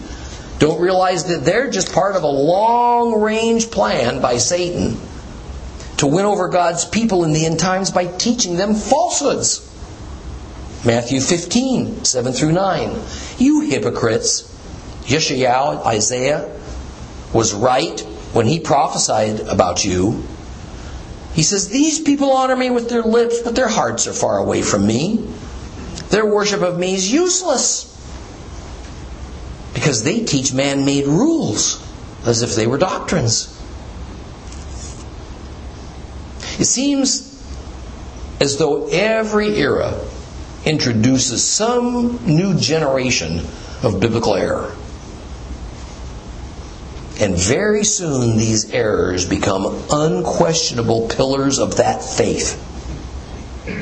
don't 0.59 0.81
realize 0.81 1.25
that 1.25 1.43
they're 1.43 1.69
just 1.69 1.93
part 1.93 2.15
of 2.15 2.23
a 2.23 2.27
long 2.27 3.21
range 3.21 3.69
plan 3.69 4.21
by 4.21 4.37
Satan 4.37 4.99
to 5.97 6.07
win 6.07 6.25
over 6.25 6.47
God's 6.47 6.85
people 6.85 7.25
in 7.25 7.33
the 7.33 7.45
end 7.45 7.59
times 7.59 7.91
by 7.91 8.05
teaching 8.05 8.55
them 8.55 8.73
falsehoods. 8.73 9.65
Matthew 10.85 11.19
15, 11.19 12.05
7 12.05 12.33
through 12.33 12.53
9. 12.53 12.97
You 13.37 13.61
hypocrites! 13.61 14.48
Yeshayahu, 15.09 15.85
Isaiah, 15.85 16.47
was 17.33 17.53
right 17.53 17.99
when 18.33 18.45
he 18.45 18.59
prophesied 18.59 19.39
about 19.39 19.83
you. 19.83 20.23
He 21.33 21.41
says, 21.41 21.67
These 21.69 21.99
people 21.99 22.31
honor 22.31 22.55
me 22.55 22.69
with 22.69 22.89
their 22.89 23.01
lips, 23.01 23.39
but 23.41 23.55
their 23.55 23.67
hearts 23.67 24.07
are 24.07 24.13
far 24.13 24.37
away 24.37 24.61
from 24.61 24.85
me. 24.85 25.27
Their 26.09 26.25
worship 26.25 26.61
of 26.61 26.77
me 26.77 26.93
is 26.93 27.11
useless 27.11 27.87
because 29.73 30.03
they 30.03 30.25
teach 30.25 30.53
man 30.53 30.85
made 30.85 31.05
rules 31.05 31.83
as 32.25 32.43
if 32.43 32.55
they 32.55 32.67
were 32.67 32.77
doctrines. 32.77 33.55
It 36.59 36.65
seems 36.65 37.25
as 38.39 38.57
though 38.57 38.87
every 38.89 39.55
era 39.55 39.99
introduces 40.65 41.43
some 41.43 42.19
new 42.27 42.59
generation 42.59 43.39
of 43.81 43.99
biblical 43.99 44.35
error. 44.35 44.75
And 47.19 47.35
very 47.35 47.83
soon 47.83 48.37
these 48.37 48.71
errors 48.71 49.27
become 49.27 49.83
unquestionable 49.91 51.09
pillars 51.09 51.59
of 51.59 51.77
that 51.77 52.01
faith 52.01 52.65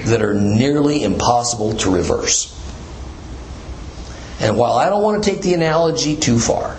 that 0.07 0.23
are 0.23 0.33
nearly 0.33 1.03
impossible 1.03 1.73
to 1.77 1.91
reverse. 1.91 2.53
And 4.39 4.57
while 4.57 4.73
I 4.73 4.89
don't 4.89 5.03
want 5.03 5.23
to 5.23 5.29
take 5.29 5.41
the 5.41 5.53
analogy 5.53 6.15
too 6.15 6.39
far, 6.39 6.77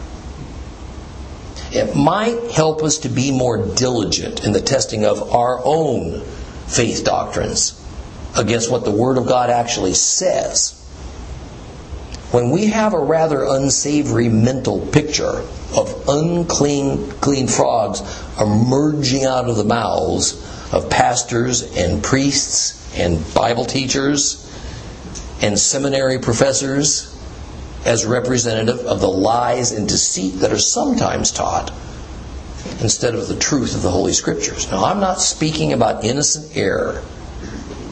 it 1.70 1.94
might 1.94 2.50
help 2.50 2.82
us 2.82 2.98
to 2.98 3.08
be 3.08 3.30
more 3.30 3.74
diligent 3.74 4.44
in 4.44 4.52
the 4.52 4.60
testing 4.60 5.04
of 5.04 5.34
our 5.34 5.60
own 5.64 6.22
faith 6.66 7.04
doctrines 7.04 7.80
against 8.36 8.70
what 8.70 8.84
the 8.84 8.90
Word 8.90 9.16
of 9.16 9.26
God 9.26 9.50
actually 9.50 9.94
says. 9.94 10.74
When 12.32 12.50
we 12.50 12.66
have 12.66 12.94
a 12.94 12.98
rather 12.98 13.44
unsavory 13.44 14.28
mental 14.28 14.84
picture 14.86 15.44
of 15.74 16.08
unclean 16.08 17.10
clean 17.20 17.46
frogs 17.46 18.02
emerging 18.40 19.24
out 19.24 19.48
of 19.48 19.56
the 19.56 19.64
mouths 19.64 20.44
of 20.72 20.88
pastors 20.88 21.76
and 21.76 22.02
priests 22.02 22.96
and 22.98 23.22
Bible 23.34 23.64
teachers 23.64 24.44
and 25.40 25.58
seminary 25.58 26.18
professors 26.18 27.14
as 27.84 28.04
representative 28.04 28.80
of 28.80 29.00
the 29.00 29.08
lies 29.08 29.72
and 29.72 29.88
deceit 29.88 30.40
that 30.40 30.52
are 30.52 30.58
sometimes 30.58 31.30
taught 31.30 31.72
instead 32.80 33.14
of 33.14 33.28
the 33.28 33.36
truth 33.36 33.74
of 33.74 33.82
the 33.82 33.90
Holy 33.90 34.12
Scriptures. 34.12 34.70
Now, 34.70 34.84
I'm 34.84 35.00
not 35.00 35.20
speaking 35.20 35.72
about 35.72 36.04
innocent 36.04 36.56
error, 36.56 36.96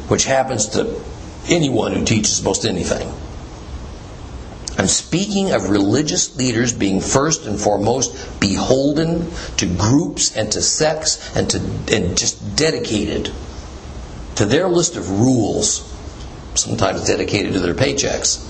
which 0.09 0.25
happens 0.25 0.69
to 0.71 1.01
anyone 1.49 1.93
who 1.93 2.05
teaches 2.05 2.43
most 2.43 2.65
anything. 2.65 3.13
I'm 4.79 4.87
speaking 4.89 5.53
of 5.53 5.71
religious 5.71 6.37
leaders 6.37 6.73
being 6.73 7.01
first 7.01 7.47
and 7.47 7.59
foremost 7.59 8.41
beholden 8.41 9.31
to 9.57 9.67
groups 9.67 10.37
and 10.37 10.53
to 10.53 10.61
sects 10.61 11.35
and 11.35 11.49
to 11.51 11.59
and 11.95 12.17
just 12.17 12.57
dedicated 12.57 13.33
to 14.37 14.45
their 14.45 14.69
list 14.69 14.97
of 14.97 15.09
rules, 15.09 15.81
sometimes 16.55 17.07
dedicated 17.07 17.55
to 17.55 17.61
their 17.61 17.75
paychecks, 17.75 18.45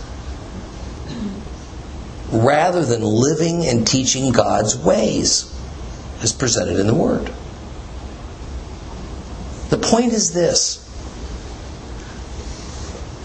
rather 2.32 2.84
than 2.84 3.02
living 3.02 3.64
and 3.64 3.86
teaching 3.86 4.32
God's 4.32 4.76
ways 4.76 5.52
as 6.22 6.32
presented 6.32 6.80
in 6.80 6.88
the 6.88 6.94
Word. 6.94 7.30
The 9.70 9.78
point 9.78 10.12
is 10.12 10.32
this 10.32 10.82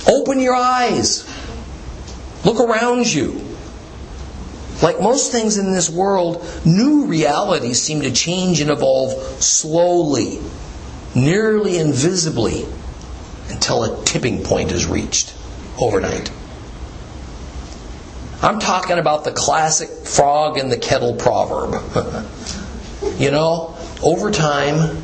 open 0.08 0.40
your 0.40 0.56
eyes 0.56 1.28
Look 2.44 2.60
around 2.60 3.12
you. 3.12 3.42
Like 4.82 5.00
most 5.00 5.32
things 5.32 5.58
in 5.58 5.72
this 5.72 5.90
world, 5.90 6.44
new 6.66 7.06
realities 7.06 7.82
seem 7.82 8.02
to 8.02 8.12
change 8.12 8.62
and 8.62 8.72
evolve 8.72 9.14
slowly, 9.44 10.40
nearly 11.14 11.78
invisibly, 11.78 12.66
until 13.50 13.84
a 13.84 14.04
tipping 14.06 14.44
point 14.44 14.72
is 14.72 14.88
reached 14.88 15.36
overnight. 15.80 16.32
I'm 18.42 18.60
talking 18.60 18.98
about 18.98 19.24
the 19.24 19.32
classic 19.32 19.90
frog 20.08 20.58
in 20.58 20.70
the 20.70 20.78
kettle 20.78 21.14
proverb. 21.14 21.76
you 23.20 23.30
know, 23.30 23.78
over 24.02 24.32
time, 24.32 25.04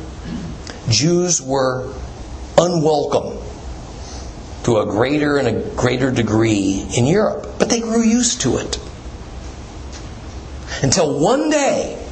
Jews 0.88 1.40
were 1.40 1.94
unwelcome 2.58 3.37
to 4.68 4.76
a 4.76 4.84
greater 4.84 5.38
and 5.38 5.48
a 5.48 5.70
greater 5.76 6.10
degree 6.10 6.86
in 6.94 7.06
Europe. 7.06 7.54
But 7.58 7.70
they 7.70 7.80
grew 7.80 8.02
used 8.02 8.42
to 8.42 8.58
it. 8.58 8.78
Until 10.82 11.18
one 11.18 11.48
day, 11.48 12.06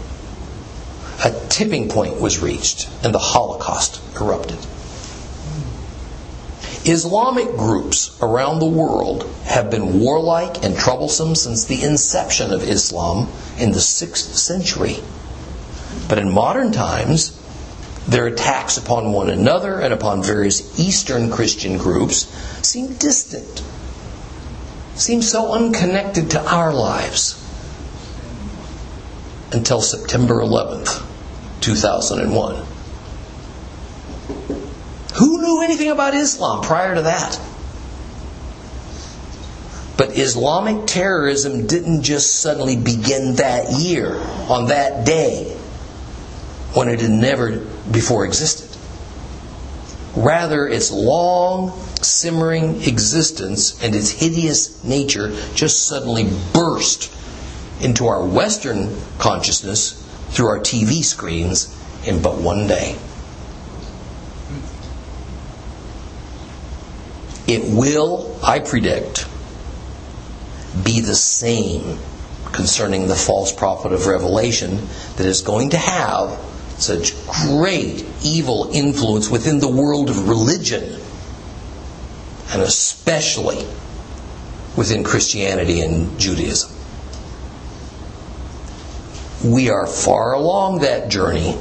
a 1.23 1.33
tipping 1.51 1.90
point 1.90 2.19
was 2.19 2.38
reached 2.40 2.88
and 3.05 3.14
the 3.14 3.19
Holocaust 3.19 4.01
erupted. 4.19 4.57
Islamic 6.87 7.57
groups 7.59 8.16
around 8.23 8.61
the 8.61 8.64
world 8.64 9.31
have 9.45 9.71
been 9.71 10.01
warlike 10.01 10.64
and 10.64 10.79
troublesome 10.79 11.35
since 11.35 11.66
the 11.66 11.83
inception 11.83 12.55
of 12.55 12.62
Islam 12.62 13.29
in 13.59 13.73
the 13.73 13.81
6th 13.81 14.35
century. 14.35 14.97
But 16.09 16.19
in 16.19 16.31
modern 16.31 16.73
times, 16.73 17.36
their 18.07 18.27
attacks 18.27 18.77
upon 18.77 19.12
one 19.12 19.31
another 19.31 19.81
and 19.81 19.92
upon 19.92 20.23
various 20.23 20.79
Eastern 20.79 21.31
Christian 21.31 21.77
groups 21.77 22.27
seem 22.66 22.95
distant, 22.95 23.62
seem 24.95 25.23
so 25.23 25.53
unconnected 25.53 26.31
to 26.31 26.40
our 26.49 26.73
lives 26.73 27.42
until 29.53 29.81
September 29.81 30.37
11th, 30.37 31.05
2001. 31.61 32.66
Who 35.16 35.43
knew 35.43 35.62
anything 35.62 35.91
about 35.91 36.14
Islam 36.14 36.62
prior 36.62 36.95
to 36.95 37.03
that? 37.03 37.41
But 39.97 40.18
Islamic 40.18 40.87
terrorism 40.87 41.66
didn't 41.66 42.03
just 42.03 42.41
suddenly 42.41 42.76
begin 42.76 43.37
that 43.37 43.72
year, 43.72 44.14
on 44.49 44.66
that 44.66 45.07
day, 45.07 45.57
when 46.74 46.89
it 46.89 47.01
had 47.01 47.11
never 47.11 47.66
before 47.91 48.24
existed. 48.24 48.68
Rather, 50.14 50.66
its 50.66 50.91
long, 50.91 51.78
simmering 52.03 52.82
existence 52.82 53.82
and 53.82 53.95
its 53.95 54.11
hideous 54.11 54.82
nature 54.84 55.30
just 55.55 55.87
suddenly 55.87 56.28
burst 56.53 57.12
into 57.80 58.07
our 58.07 58.24
Western 58.24 58.97
consciousness 59.18 60.03
through 60.30 60.49
our 60.49 60.59
TV 60.59 61.05
screens 61.05 61.74
in 62.07 62.22
but 62.22 62.37
one 62.37 62.66
day. 62.66 62.97
It 67.47 67.64
will, 67.64 68.39
I 68.43 68.59
predict, 68.59 69.26
be 70.82 71.01
the 71.01 71.14
same 71.14 71.99
concerning 72.53 73.07
the 73.07 73.14
false 73.14 73.53
prophet 73.53 73.93
of 73.93 74.07
Revelation 74.07 74.89
that 75.16 75.26
is 75.26 75.43
going 75.43 75.70
to 75.70 75.78
have 75.78 76.39
such 76.79 77.14
great 77.27 78.05
evil 78.22 78.70
influence 78.72 79.31
within 79.31 79.59
the 79.61 79.68
world 79.68 80.11
of 80.11 80.29
religion, 80.29 81.01
and 82.51 82.62
especially 82.62 83.66
within 84.77 85.03
Christianity 85.03 85.81
and 85.81 86.18
Judaism. 86.18 86.70
We 89.45 89.70
are 89.70 89.87
far 89.87 90.33
along 90.35 90.81
that 90.81 91.09
journey 91.09 91.53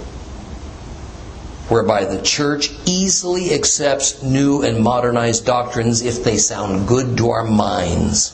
whereby 1.69 2.05
the 2.05 2.21
church 2.21 2.69
easily 2.85 3.53
accepts 3.53 4.21
new 4.21 4.61
and 4.61 4.83
modernized 4.83 5.45
doctrines 5.45 6.01
if 6.01 6.23
they 6.23 6.37
sound 6.37 6.87
good 6.87 7.17
to 7.17 7.29
our 7.29 7.43
minds, 7.43 8.31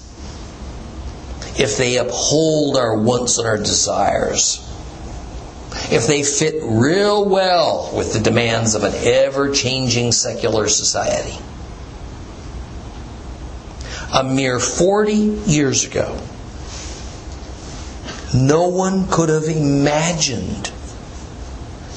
if 1.57 1.77
they 1.77 1.97
uphold 1.97 2.75
our 2.75 2.97
wants 2.97 3.37
and 3.37 3.47
our 3.47 3.57
desires, 3.57 4.67
if 5.91 6.07
they 6.07 6.23
fit 6.23 6.55
real 6.63 7.27
well 7.27 7.91
with 7.93 8.13
the 8.13 8.19
demands 8.19 8.75
of 8.75 8.83
an 8.83 8.93
ever 8.95 9.53
changing 9.53 10.13
secular 10.13 10.69
society. 10.69 11.37
A 14.13 14.23
mere 14.23 14.59
40 14.59 15.13
years 15.13 15.83
ago, 15.83 16.17
no 18.33 18.69
one 18.69 19.07
could 19.09 19.29
have 19.29 19.43
imagined 19.43 20.71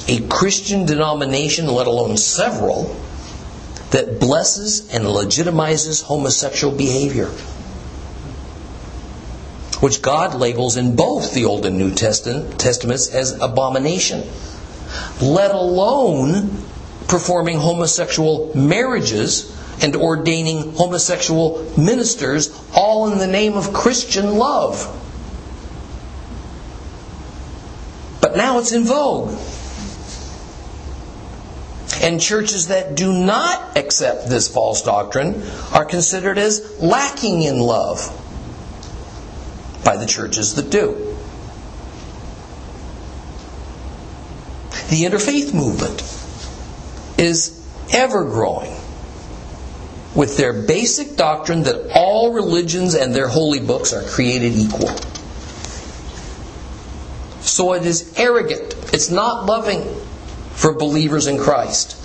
a 0.07 0.19
Christian 0.27 0.85
denomination, 0.85 1.67
let 1.67 1.87
alone 1.87 2.17
several, 2.17 2.95
that 3.91 4.19
blesses 4.19 4.93
and 4.93 5.05
legitimizes 5.05 6.03
homosexual 6.03 6.75
behavior, 6.75 7.31
which 9.85 10.01
God 10.01 10.33
labels 10.33 10.77
in 10.77 10.95
both 10.95 11.35
the 11.35 11.45
Old 11.45 11.63
and 11.63 11.77
New 11.77 11.93
Testaments 11.93 13.07
as 13.07 13.39
abomination, 13.39 14.23
let 15.21 15.51
alone 15.51 16.49
performing 17.07 17.59
homosexual 17.59 18.51
marriages 18.57 19.55
and 19.83 19.95
ordaining 19.95 20.73
homosexual 20.73 21.71
ministers, 21.77 22.49
all 22.73 23.11
in 23.11 23.19
the 23.19 23.27
name 23.27 23.53
of 23.53 23.73
Christian 23.73 24.39
love. 24.39 24.91
But 28.21 28.35
now 28.35 28.57
it's 28.57 28.71
in 28.71 28.85
vogue. 28.85 29.37
And 32.01 32.19
churches 32.19 32.69
that 32.69 32.95
do 32.95 33.13
not 33.13 33.77
accept 33.77 34.29
this 34.29 34.47
false 34.47 34.81
doctrine 34.81 35.43
are 35.71 35.85
considered 35.85 36.39
as 36.39 36.81
lacking 36.81 37.43
in 37.43 37.59
love 37.59 38.23
by 39.85 39.95
the 39.95 40.05
churches 40.05 40.55
that 40.55 40.69
do. 40.69 41.15
The 44.89 45.03
interfaith 45.03 45.53
movement 45.53 46.01
is 47.17 47.65
ever 47.93 48.25
growing 48.25 48.75
with 50.13 50.35
their 50.37 50.53
basic 50.53 51.15
doctrine 51.15 51.63
that 51.63 51.91
all 51.93 52.33
religions 52.33 52.95
and 52.95 53.15
their 53.15 53.27
holy 53.27 53.59
books 53.59 53.93
are 53.93 54.03
created 54.03 54.53
equal. 54.53 54.89
So 57.41 57.73
it 57.73 57.85
is 57.85 58.17
arrogant, 58.17 58.75
it's 58.93 59.09
not 59.09 59.45
loving, 59.45 59.83
for 60.53 60.73
believers 60.73 61.27
in 61.27 61.37
Christ 61.37 61.95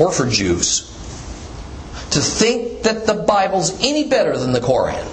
or 0.00 0.10
for 0.10 0.28
Jews 0.28 0.90
to 2.10 2.20
think 2.20 2.82
that 2.82 3.06
the 3.06 3.14
Bible's 3.14 3.80
any 3.80 4.08
better 4.08 4.36
than 4.36 4.52
the 4.52 4.60
Koran. 4.60 5.06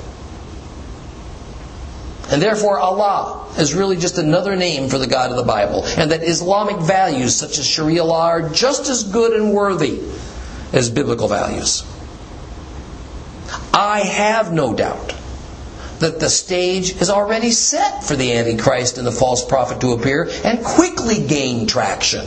And 2.29 2.41
therefore, 2.41 2.77
Allah 2.79 3.47
is 3.57 3.73
really 3.73 3.95
just 3.95 4.17
another 4.17 4.55
name 4.55 4.89
for 4.89 4.97
the 4.97 5.07
God 5.07 5.31
of 5.31 5.37
the 5.37 5.43
Bible, 5.43 5.85
and 5.97 6.11
that 6.11 6.23
Islamic 6.23 6.77
values 6.77 7.35
such 7.35 7.57
as 7.57 7.65
Sharia 7.65 8.03
law 8.03 8.27
are 8.27 8.49
just 8.49 8.89
as 8.89 9.03
good 9.03 9.33
and 9.33 9.53
worthy 9.53 10.01
as 10.73 10.89
biblical 10.89 11.27
values. 11.27 11.83
I 13.73 14.01
have 14.01 14.51
no 14.51 14.73
doubt 14.73 15.13
that 15.99 16.19
the 16.19 16.29
stage 16.29 17.01
is 17.01 17.09
already 17.09 17.51
set 17.51 18.03
for 18.03 18.15
the 18.15 18.33
Antichrist 18.33 18.97
and 18.97 19.07
the 19.07 19.11
false 19.11 19.45
prophet 19.45 19.81
to 19.81 19.93
appear 19.93 20.29
and 20.43 20.63
quickly 20.63 21.25
gain 21.25 21.65
traction. 21.67 22.25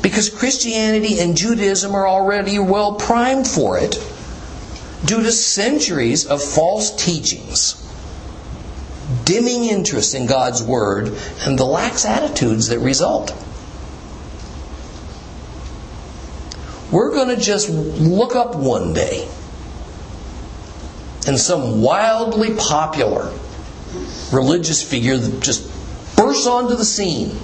Because 0.00 0.30
Christianity 0.30 1.20
and 1.20 1.36
Judaism 1.36 1.94
are 1.94 2.06
already 2.06 2.58
well 2.58 2.94
primed 2.94 3.46
for 3.46 3.78
it 3.78 3.94
due 5.04 5.22
to 5.22 5.32
centuries 5.32 6.26
of 6.26 6.42
false 6.42 6.94
teachings, 7.04 7.77
dimming 9.24 9.64
interest 9.64 10.14
in 10.14 10.26
God's 10.26 10.62
Word, 10.62 11.16
and 11.40 11.58
the 11.58 11.64
lax 11.64 12.04
attitudes 12.04 12.68
that 12.68 12.78
result. 12.80 13.34
We're 16.90 17.10
going 17.10 17.28
to 17.28 17.42
just 17.42 17.68
look 17.68 18.34
up 18.34 18.54
one 18.54 18.94
day 18.94 19.28
and 21.26 21.38
some 21.38 21.82
wildly 21.82 22.54
popular 22.54 23.30
religious 24.32 24.82
figure 24.82 25.18
just 25.40 25.70
bursts 26.16 26.46
onto 26.46 26.76
the 26.76 26.84
scene 26.84 27.38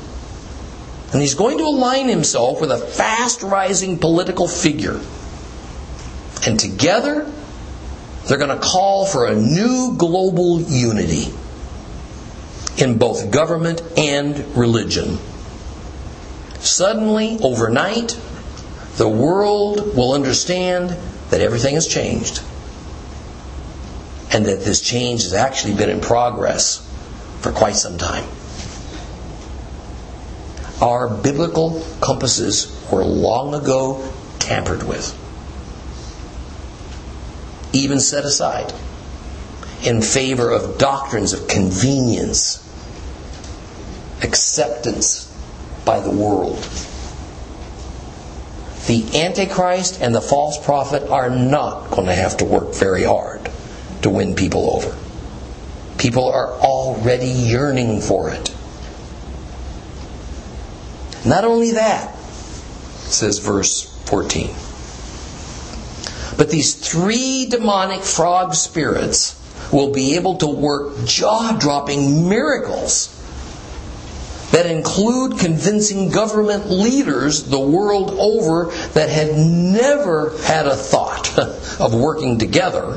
and 1.12 1.20
he's 1.20 1.34
going 1.34 1.58
to 1.58 1.64
align 1.64 2.08
himself 2.08 2.60
with 2.60 2.72
a 2.72 2.78
fast 2.78 3.42
rising 3.42 3.98
political 3.98 4.48
figure. 4.48 5.00
And 6.44 6.58
together, 6.58 7.30
they're 8.26 8.38
going 8.38 8.58
to 8.58 8.58
call 8.58 9.06
for 9.06 9.26
a 9.26 9.34
new 9.36 9.94
global 9.96 10.60
unity 10.60 11.32
in 12.78 12.98
both 12.98 13.30
government 13.30 13.82
and 13.96 14.56
religion. 14.56 15.18
Suddenly, 16.60 17.38
overnight, 17.40 18.18
the 18.96 19.08
world 19.08 19.96
will 19.96 20.12
understand 20.12 20.96
that 21.30 21.40
everything 21.40 21.74
has 21.74 21.86
changed. 21.86 22.40
And 24.32 24.46
that 24.46 24.64
this 24.64 24.80
change 24.80 25.22
has 25.22 25.34
actually 25.34 25.74
been 25.74 25.90
in 25.90 26.00
progress 26.00 26.80
for 27.40 27.52
quite 27.52 27.76
some 27.76 27.98
time 27.98 28.24
our 30.84 31.08
biblical 31.08 31.82
compasses 32.00 32.70
were 32.90 33.04
long 33.04 33.54
ago 33.54 34.06
tampered 34.38 34.82
with, 34.82 35.12
even 37.72 38.00
set 38.00 38.24
aside 38.24 38.72
in 39.82 40.02
favor 40.02 40.50
of 40.50 40.78
doctrines 40.78 41.32
of 41.32 41.48
convenience, 41.48 42.60
acceptance 44.24 45.30
by 45.84 46.00
the 46.00 46.10
world. 46.10 46.58
The 48.86 49.22
Antichrist 49.22 50.00
and 50.00 50.14
the 50.14 50.20
false 50.20 50.62
prophet 50.62 51.08
are 51.08 51.30
not 51.30 51.90
going 51.90 52.06
to 52.06 52.14
have 52.14 52.38
to 52.38 52.44
work 52.44 52.74
very 52.74 53.04
hard 53.04 53.50
to 54.02 54.10
win 54.10 54.34
people 54.34 54.70
over. 54.70 54.96
People 55.96 56.28
are 56.28 56.52
already 56.52 57.28
yearning 57.28 58.00
for 58.00 58.30
it. 58.30 58.54
Not 61.24 61.44
only 61.44 61.72
that, 61.72 62.14
says 62.18 63.38
verse 63.38 63.82
14, 64.06 64.54
but 66.36 66.50
these 66.50 66.74
three 66.74 67.46
demonic 67.46 68.02
frog 68.02 68.54
spirits 68.54 69.40
will 69.72 69.92
be 69.92 70.16
able 70.16 70.36
to 70.36 70.46
work 70.46 71.06
jaw 71.06 71.56
dropping 71.58 72.28
miracles 72.28 73.13
that 74.54 74.66
include 74.66 75.36
convincing 75.36 76.10
government 76.10 76.70
leaders 76.70 77.42
the 77.42 77.58
world 77.58 78.12
over 78.12 78.66
that 78.92 79.08
had 79.08 79.34
never 79.36 80.38
had 80.44 80.66
a 80.66 80.76
thought 80.76 81.36
of 81.80 81.92
working 81.92 82.38
together 82.38 82.96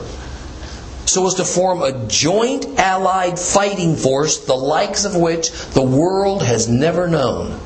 so 1.07 1.25
as 1.25 1.33
to 1.35 1.45
form 1.45 1.81
a 1.81 2.05
joint 2.07 2.77
allied 2.77 3.39
fighting 3.39 3.95
force, 3.95 4.45
the 4.45 4.53
likes 4.53 5.03
of 5.03 5.15
which 5.15 5.51
the 5.69 5.81
world 5.81 6.43
has 6.43 6.67
never 6.67 7.07
known. 7.07 7.59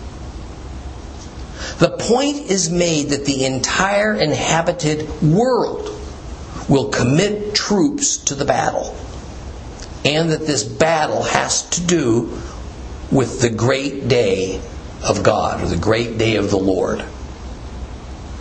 The 1.79 1.97
point 1.97 2.49
is 2.49 2.69
made 2.69 3.09
that 3.09 3.25
the 3.25 3.45
entire 3.45 4.13
inhabited 4.13 5.21
world 5.21 5.89
will 6.69 6.91
commit 6.91 7.53
troops 7.53 8.17
to 8.25 8.35
the 8.35 8.45
battle, 8.45 8.95
and 10.05 10.29
that 10.29 10.45
this 10.45 10.63
battle 10.63 11.23
has 11.23 11.67
to 11.71 11.81
do 11.81 12.39
with 13.11 13.41
the 13.41 13.49
great 13.49 14.07
day 14.07 14.61
of 15.03 15.23
God, 15.23 15.61
or 15.61 15.67
the 15.67 15.77
great 15.77 16.17
day 16.17 16.35
of 16.35 16.49
the 16.49 16.57
Lord. 16.57 17.03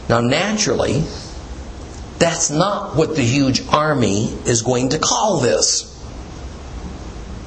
Now, 0.09 0.21
naturally, 0.21 1.05
that's 2.19 2.51
not 2.51 2.97
what 2.97 3.17
the 3.17 3.23
huge 3.23 3.67
army 3.69 4.27
is 4.45 4.63
going 4.63 4.91
to 4.91 4.99
call 4.99 5.41
this. 5.41 5.87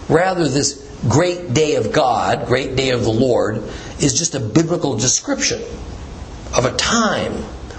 Rather, 0.10 0.48
this 0.48 0.82
great 1.08 1.54
day 1.54 1.76
of 1.76 1.92
God, 1.92 2.48
great 2.48 2.76
day 2.76 2.90
of 2.90 3.04
the 3.04 3.12
Lord, 3.12 3.64
is 4.00 4.18
just 4.18 4.36
a 4.36 4.40
biblical 4.40 4.98
description 4.98 5.62
of 6.56 6.66
a 6.66 6.76
time 6.76 7.34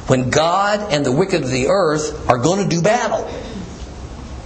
when 0.06 0.30
God 0.30 0.92
and 0.92 1.04
the 1.04 1.12
wicked 1.12 1.42
of 1.42 1.50
the 1.50 1.68
earth 1.68 2.28
are 2.28 2.38
going 2.38 2.62
to 2.62 2.68
do 2.68 2.82
battle. 2.82 3.28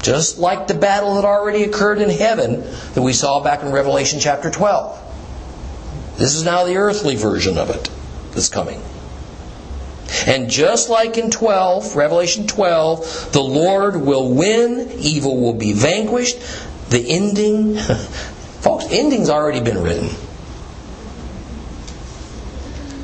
Just 0.09 0.39
like 0.39 0.69
the 0.69 0.75
battle 0.75 1.17
that 1.17 1.27
already 1.27 1.65
occurred 1.65 2.01
in 2.01 2.09
heaven 2.09 2.63
that 2.95 3.03
we 3.03 3.13
saw 3.13 3.41
back 3.41 3.63
in 3.63 3.71
Revelation 3.71 4.21
chapter 4.21 4.51
12. 4.51 6.17
This 6.17 6.35
is 6.35 6.47
now 6.47 6.65
the 6.65 6.79
earthly 6.79 7.15
version 7.15 7.59
of 7.59 7.69
it 7.69 7.91
that's 8.33 8.49
coming. 8.49 8.81
And 10.27 10.49
just 10.49 10.89
like 10.89 11.19
in 11.19 11.31
12, 11.31 11.95
Revelation 11.95 12.47
12, 12.47 13.33
the 13.35 13.43
Lord 13.43 13.97
will 13.97 14.33
win, 14.35 14.93
evil 14.99 15.43
will 15.43 15.53
be 15.53 15.75
vanquished. 15.75 16.39
The 16.89 17.05
ending, 17.07 17.77
folks, 18.63 18.87
ending's 18.91 19.29
already 19.29 19.61
been 19.61 19.83
written. 19.83 20.09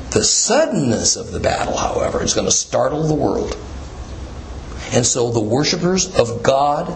The 0.09 0.23
suddenness 0.23 1.17
of 1.17 1.31
the 1.31 1.39
battle, 1.39 1.77
however, 1.77 2.23
is 2.23 2.33
going 2.33 2.47
to 2.47 2.51
startle 2.51 3.03
the 3.03 3.13
world. 3.13 3.55
And 4.91 5.05
so 5.05 5.31
the 5.31 5.39
worshippers 5.39 6.17
of 6.17 6.43
God, 6.43 6.93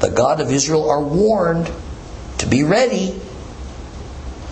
the 0.00 0.10
God 0.10 0.40
of 0.40 0.50
Israel, 0.50 0.90
are 0.90 1.02
warned 1.02 1.70
to 2.38 2.46
be 2.46 2.62
ready 2.64 3.20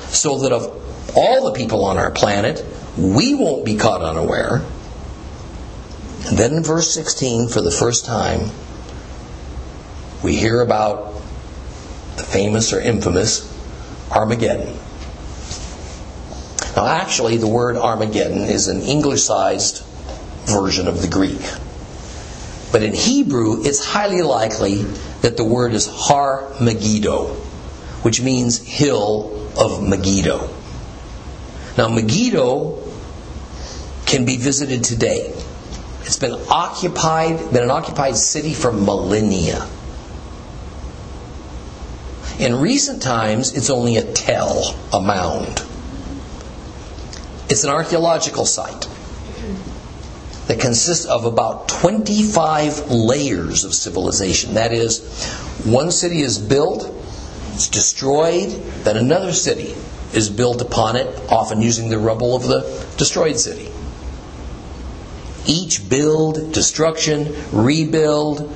so 0.08 0.38
that 0.40 0.52
of 0.52 1.16
all 1.16 1.44
the 1.44 1.52
people 1.52 1.84
on 1.84 1.98
our 1.98 2.10
planet, 2.10 2.64
we 2.96 3.34
won't 3.34 3.64
be 3.64 3.76
caught 3.76 4.02
unaware. 4.02 4.62
And 6.26 6.36
then 6.36 6.54
in 6.54 6.62
verse 6.62 6.92
16, 6.92 7.48
for 7.48 7.60
the 7.60 7.70
first 7.70 8.04
time, 8.04 8.50
we 10.22 10.36
hear 10.36 10.60
about 10.60 11.14
the 12.16 12.22
famous 12.22 12.72
or 12.72 12.80
infamous 12.80 13.52
Armageddon. 14.10 14.76
Now, 16.74 16.86
actually, 16.86 17.36
the 17.36 17.48
word 17.48 17.76
Armageddon 17.76 18.42
is 18.42 18.68
an 18.68 18.82
English-sized 18.82 19.82
version 20.46 20.88
of 20.88 21.00
the 21.00 21.08
Greek. 21.08 21.40
But 22.76 22.82
in 22.82 22.92
Hebrew, 22.92 23.64
it's 23.64 23.82
highly 23.82 24.20
likely 24.20 24.82
that 25.22 25.38
the 25.38 25.44
word 25.44 25.72
is 25.72 25.86
Har 25.86 26.46
Megiddo, 26.60 27.28
which 28.02 28.20
means 28.20 28.58
hill 28.58 29.48
of 29.58 29.82
Megiddo. 29.82 30.50
Now, 31.78 31.88
Megiddo 31.88 32.78
can 34.04 34.26
be 34.26 34.36
visited 34.36 34.84
today. 34.84 35.32
It's 36.02 36.18
been 36.18 36.38
occupied, 36.50 37.50
been 37.50 37.62
an 37.62 37.70
occupied 37.70 38.14
city 38.14 38.52
for 38.52 38.70
millennia. 38.72 39.66
In 42.38 42.56
recent 42.56 43.00
times, 43.00 43.54
it's 43.54 43.70
only 43.70 43.96
a 43.96 44.02
tell, 44.02 44.76
a 44.92 45.00
mound. 45.00 45.64
It's 47.48 47.64
an 47.64 47.70
archaeological 47.70 48.44
site 48.44 48.86
that 50.46 50.60
consists 50.60 51.06
of 51.06 51.24
about 51.24 51.68
25 51.68 52.90
layers 52.90 53.64
of 53.64 53.74
civilization. 53.74 54.54
That 54.54 54.72
is, 54.72 55.24
one 55.64 55.90
city 55.90 56.22
is 56.22 56.38
built, 56.38 56.92
it's 57.54 57.68
destroyed, 57.68 58.50
then 58.84 58.96
another 58.96 59.32
city 59.32 59.74
is 60.12 60.30
built 60.30 60.62
upon 60.62 60.96
it, 60.96 61.06
often 61.30 61.62
using 61.62 61.88
the 61.88 61.98
rubble 61.98 62.36
of 62.36 62.44
the 62.44 62.60
destroyed 62.96 63.38
city. 63.38 63.72
Each 65.46 65.88
build, 65.88 66.52
destruction, 66.52 67.34
rebuild 67.52 68.54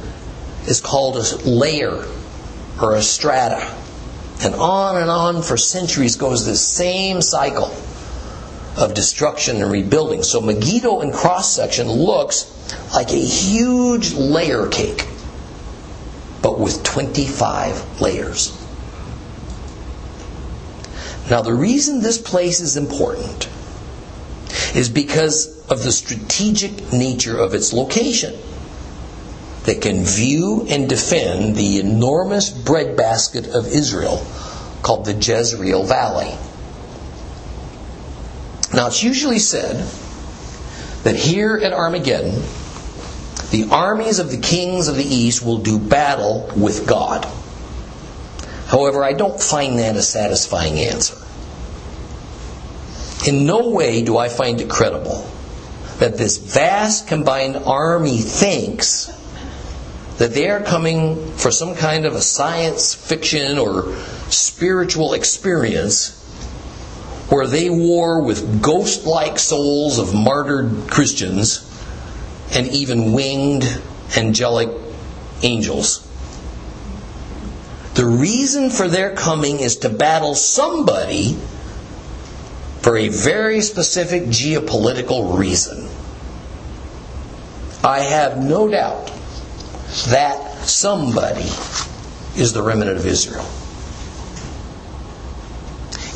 is 0.67 0.81
called 0.81 1.17
a 1.17 1.37
layer 1.49 2.05
or 2.81 2.95
a 2.95 3.03
strata. 3.03 3.77
And 4.43 4.55
on 4.55 4.97
and 4.97 5.11
on 5.11 5.43
for 5.43 5.57
centuries 5.57 6.17
goes 6.17 6.47
this 6.47 6.67
same 6.67 7.21
cycle 7.21 7.75
of 8.81 8.95
destruction 8.95 9.63
and 9.63 9.71
rebuilding. 9.71 10.23
So 10.23 10.41
Megiddo 10.41 11.03
in 11.03 11.13
cross 11.13 11.55
section 11.55 11.89
looks 11.89 12.51
like 12.95 13.11
a 13.11 13.17
huge 13.17 14.15
layer 14.15 14.67
cake, 14.69 15.07
but 16.43 16.59
with 16.59 16.83
25 16.83 18.01
layers. 18.01 18.57
Now, 21.31 21.43
the 21.43 21.55
reason 21.55 22.01
this 22.01 22.19
place 22.19 22.61
is 22.61 22.77
important 22.77 23.49
is 24.75 24.89
because 24.89 25.47
of 25.69 25.85
the 25.85 25.93
strategic 25.93 26.93
nature 26.93 27.39
of 27.39 27.55
its 27.55 27.73
location 27.73 28.37
that 29.65 29.83
can 29.83 30.03
view 30.05 30.67
and 30.69 30.89
defend 30.89 31.55
the 31.55 31.79
enormous 31.79 32.51
breadbasket 32.51 33.47
of 33.49 33.69
Israel 33.69 34.27
called 34.83 35.05
the 35.05 35.13
Jezreel 35.13 35.85
Valley. 35.85 36.35
Now, 38.73 38.87
it's 38.87 39.03
usually 39.03 39.39
said 39.39 39.77
that 41.03 41.17
here 41.17 41.57
at 41.57 41.73
Armageddon, 41.73 42.41
the 43.51 43.69
armies 43.71 44.21
of 44.21 44.31
the 44.31 44.39
kings 44.39 44.87
of 44.87 44.97
the 44.97 45.05
east 45.05 45.45
will 45.45 45.59
do 45.59 45.79
battle 45.79 46.51
with 46.57 46.87
God. 46.87 47.27
However, 48.67 49.03
I 49.03 49.13
don't 49.13 49.41
find 49.41 49.81
that 49.81 49.97
a 49.97 50.03
satisfying 50.03 50.79
answer. 50.79 51.17
In 53.27 53.45
no 53.45 53.71
way 53.71 54.03
do 54.03 54.17
I 54.17 54.29
find 54.29 54.61
it 54.61 54.71
credible 54.71 55.29
that 55.99 56.17
this 56.17 56.39
vast 56.39 57.09
combined 57.09 57.57
army 57.57 58.19
thinks 58.19 59.13
that 60.19 60.33
they 60.33 60.49
are 60.49 60.63
coming 60.63 61.33
for 61.33 61.51
some 61.51 61.75
kind 61.75 62.07
of 62.07 62.15
a 62.15 62.23
science 62.23 62.95
fiction 62.95 63.59
or 63.59 63.95
spiritual 64.31 65.13
experience 65.15 66.20
where 67.31 67.47
they 67.47 67.71
war 67.71 68.23
with 68.23 68.61
ghost 68.61 69.07
like 69.07 69.39
souls 69.39 69.99
of 69.99 70.15
martyred 70.15 70.89
Christians 70.91 71.67
and 72.53 72.67
even 72.69 73.13
winged 73.13 73.65
angelic 74.17 74.69
angels. 75.43 76.07
The 77.95 78.05
reason 78.05 78.71
for 78.71 78.89
their 78.89 79.15
coming 79.15 79.61
is 79.61 79.79
to 79.79 79.89
battle 79.89 80.35
somebody 80.35 81.37
for 82.81 82.97
a 82.97 83.09
very 83.09 83.61
specific 83.61 84.25
geopolitical 84.25 85.39
reason. 85.39 85.89
I 87.85 88.01
have 88.01 88.43
no 88.43 88.69
doubt 88.69 89.07
that 90.09 90.65
somebody 90.65 91.49
is 92.37 92.53
the 92.53 92.63
remnant 92.63 92.97
of 92.97 93.07
Israel. 93.07 93.47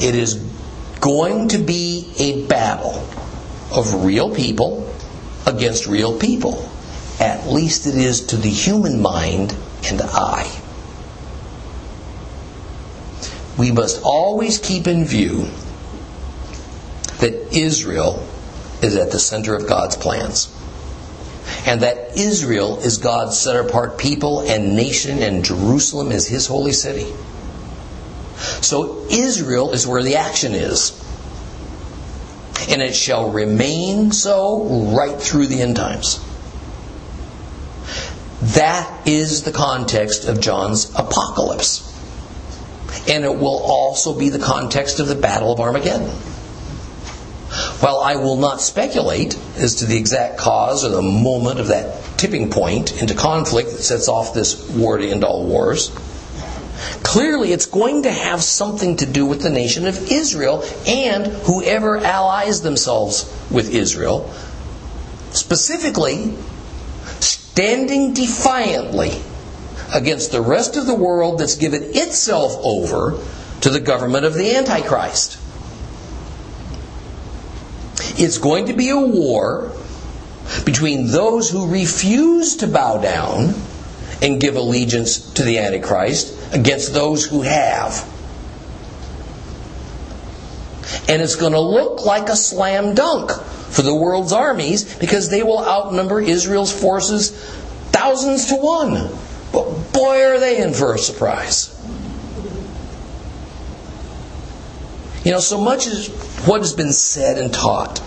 It 0.00 0.14
is 0.14 0.53
going 1.04 1.48
to 1.48 1.58
be 1.58 2.10
a 2.18 2.46
battle 2.46 3.06
of 3.70 4.06
real 4.06 4.34
people 4.34 4.90
against 5.46 5.86
real 5.86 6.18
people. 6.18 6.66
At 7.20 7.46
least 7.46 7.86
it 7.86 7.94
is 7.94 8.28
to 8.28 8.36
the 8.38 8.48
human 8.48 9.02
mind 9.02 9.54
and 9.84 10.00
eye. 10.00 10.50
We 13.58 13.70
must 13.70 14.02
always 14.02 14.58
keep 14.58 14.86
in 14.86 15.04
view 15.04 15.42
that 17.18 17.54
Israel 17.54 18.26
is 18.82 18.96
at 18.96 19.12
the 19.12 19.18
center 19.18 19.54
of 19.54 19.68
God's 19.68 19.96
plans. 19.96 20.50
And 21.66 21.82
that 21.82 22.16
Israel 22.16 22.78
is 22.78 22.96
God's 22.96 23.38
set 23.38 23.56
apart 23.56 23.98
people 23.98 24.40
and 24.40 24.74
nation, 24.74 25.22
and 25.22 25.44
Jerusalem 25.44 26.12
is 26.12 26.26
his 26.26 26.46
holy 26.46 26.72
city. 26.72 27.12
So 28.36 29.06
Israel 29.10 29.72
is 29.72 29.86
where 29.86 30.02
the 30.02 30.16
action 30.16 30.54
is. 30.54 31.00
And 32.68 32.80
it 32.80 32.94
shall 32.94 33.30
remain 33.30 34.12
so 34.12 34.94
right 34.96 35.20
through 35.20 35.46
the 35.46 35.60
end 35.60 35.76
times. 35.76 36.20
That 38.54 39.06
is 39.06 39.42
the 39.42 39.52
context 39.52 40.26
of 40.26 40.40
John's 40.40 40.90
apocalypse. 40.94 41.90
And 43.08 43.24
it 43.24 43.34
will 43.34 43.60
also 43.62 44.18
be 44.18 44.28
the 44.28 44.38
context 44.38 45.00
of 45.00 45.08
the 45.08 45.14
Battle 45.14 45.52
of 45.52 45.60
Armageddon. 45.60 46.10
While 47.80 48.00
I 48.00 48.16
will 48.16 48.36
not 48.36 48.60
speculate 48.60 49.38
as 49.56 49.76
to 49.76 49.86
the 49.86 49.96
exact 49.96 50.38
cause 50.38 50.84
or 50.84 50.88
the 50.88 51.02
moment 51.02 51.60
of 51.60 51.68
that 51.68 52.02
tipping 52.18 52.50
point 52.50 53.00
into 53.00 53.14
conflict 53.14 53.70
that 53.70 53.82
sets 53.82 54.08
off 54.08 54.34
this 54.34 54.68
war 54.70 54.98
to 54.98 55.08
end 55.08 55.24
all 55.24 55.46
wars, 55.46 55.90
Clearly, 57.02 57.52
it's 57.52 57.66
going 57.66 58.02
to 58.02 58.10
have 58.10 58.42
something 58.42 58.96
to 58.96 59.06
do 59.06 59.26
with 59.26 59.42
the 59.42 59.50
nation 59.50 59.86
of 59.86 60.10
Israel 60.10 60.64
and 60.86 61.26
whoever 61.26 61.98
allies 61.98 62.62
themselves 62.62 63.32
with 63.50 63.72
Israel. 63.72 64.30
Specifically, 65.32 66.34
standing 67.20 68.14
defiantly 68.14 69.22
against 69.94 70.32
the 70.32 70.40
rest 70.40 70.76
of 70.76 70.86
the 70.86 70.94
world 70.94 71.38
that's 71.38 71.56
given 71.56 71.82
itself 71.94 72.56
over 72.62 73.18
to 73.60 73.70
the 73.70 73.80
government 73.80 74.24
of 74.24 74.34
the 74.34 74.56
Antichrist. 74.56 75.38
It's 78.18 78.38
going 78.38 78.66
to 78.66 78.72
be 78.72 78.90
a 78.90 78.98
war 78.98 79.72
between 80.64 81.06
those 81.08 81.50
who 81.50 81.66
refuse 81.66 82.56
to 82.56 82.66
bow 82.66 82.98
down 82.98 83.54
and 84.22 84.40
give 84.40 84.56
allegiance 84.56 85.32
to 85.34 85.42
the 85.42 85.58
Antichrist 85.58 86.54
against 86.54 86.92
those 86.92 87.24
who 87.24 87.42
have. 87.42 88.10
And 91.08 91.20
it's 91.20 91.36
going 91.36 91.52
to 91.52 91.60
look 91.60 92.04
like 92.04 92.28
a 92.28 92.36
slam 92.36 92.94
dunk 92.94 93.30
for 93.30 93.82
the 93.82 93.94
world's 93.94 94.32
armies 94.32 94.96
because 94.98 95.30
they 95.30 95.42
will 95.42 95.64
outnumber 95.64 96.20
Israel's 96.20 96.72
forces 96.72 97.30
thousands 97.90 98.46
to 98.46 98.56
one. 98.56 99.10
But 99.52 99.92
boy, 99.92 100.24
are 100.24 100.38
they 100.38 100.62
in 100.62 100.72
for 100.72 100.94
a 100.94 100.98
surprise. 100.98 101.70
You 105.24 105.32
know, 105.32 105.40
so 105.40 105.58
much 105.60 105.86
as 105.86 106.08
what 106.46 106.60
has 106.60 106.74
been 106.74 106.92
said 106.92 107.38
and 107.38 107.52
taught 107.52 108.02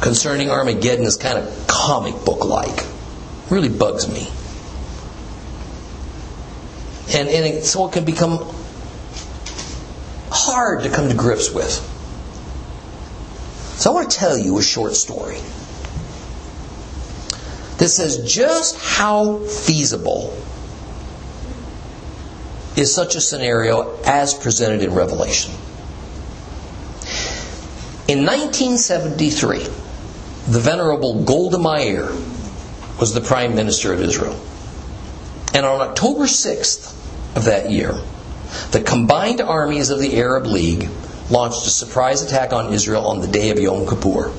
concerning 0.00 0.50
Armageddon 0.50 1.04
is 1.04 1.16
kind 1.16 1.38
of 1.38 1.66
comic 1.66 2.14
book 2.24 2.44
like. 2.44 2.93
Really 3.54 3.68
bugs 3.68 4.08
me. 4.08 4.28
And, 7.16 7.28
and 7.28 7.46
it, 7.46 7.64
so 7.64 7.86
it 7.86 7.92
can 7.92 8.04
become 8.04 8.52
hard 10.28 10.82
to 10.82 10.90
come 10.90 11.08
to 11.08 11.14
grips 11.14 11.52
with. 11.52 11.70
So 13.78 13.92
I 13.92 13.94
want 13.94 14.10
to 14.10 14.18
tell 14.18 14.36
you 14.36 14.58
a 14.58 14.62
short 14.62 14.96
story 14.96 15.36
that 17.78 17.86
says 17.90 18.28
just 18.28 18.76
how 18.76 19.38
feasible 19.44 20.36
is 22.76 22.92
such 22.92 23.14
a 23.14 23.20
scenario 23.20 24.02
as 24.02 24.34
presented 24.34 24.82
in 24.82 24.92
Revelation. 24.94 25.52
In 28.08 28.26
1973, 28.26 29.58
the 29.58 30.58
Venerable 30.58 31.22
Golda 31.22 31.58
Meir 31.58 32.10
was 33.00 33.14
the 33.14 33.20
Prime 33.20 33.54
Minister 33.54 33.92
of 33.92 34.00
Israel. 34.00 34.38
And 35.52 35.64
on 35.64 35.80
October 35.80 36.24
6th 36.24 36.92
of 37.36 37.44
that 37.44 37.70
year, 37.70 38.00
the 38.70 38.80
combined 38.80 39.40
armies 39.40 39.90
of 39.90 40.00
the 40.00 40.16
Arab 40.16 40.46
League 40.46 40.88
launched 41.30 41.66
a 41.66 41.70
surprise 41.70 42.22
attack 42.22 42.52
on 42.52 42.72
Israel 42.72 43.06
on 43.06 43.20
the 43.20 43.28
day 43.28 43.50
of 43.50 43.58
Yom 43.58 43.86
Kippur, 43.86 44.32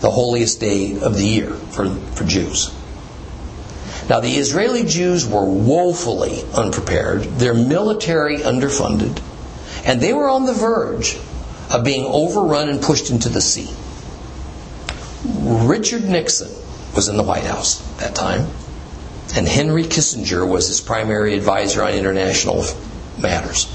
the 0.00 0.10
holiest 0.10 0.60
day 0.60 0.98
of 1.00 1.14
the 1.16 1.24
year 1.24 1.50
for, 1.50 1.88
for 1.88 2.24
Jews. 2.24 2.74
Now, 4.08 4.20
the 4.20 4.34
Israeli 4.34 4.84
Jews 4.84 5.26
were 5.26 5.44
woefully 5.44 6.42
unprepared, 6.52 7.22
their 7.38 7.54
military 7.54 8.38
underfunded, 8.38 9.22
and 9.84 10.00
they 10.00 10.12
were 10.12 10.28
on 10.28 10.46
the 10.46 10.52
verge 10.52 11.16
of 11.70 11.84
being 11.84 12.04
overrun 12.04 12.68
and 12.68 12.82
pushed 12.82 13.10
into 13.10 13.28
the 13.28 13.40
sea. 13.40 13.70
Richard 15.24 16.04
Nixon 16.04 16.50
was 16.94 17.08
in 17.08 17.16
the 17.16 17.22
White 17.22 17.44
House 17.44 17.80
at 17.92 17.98
that 17.98 18.14
time, 18.14 18.46
and 19.34 19.46
Henry 19.46 19.84
Kissinger 19.84 20.46
was 20.46 20.68
his 20.68 20.80
primary 20.80 21.34
advisor 21.34 21.82
on 21.82 21.92
international 21.92 22.64
matters. 23.18 23.66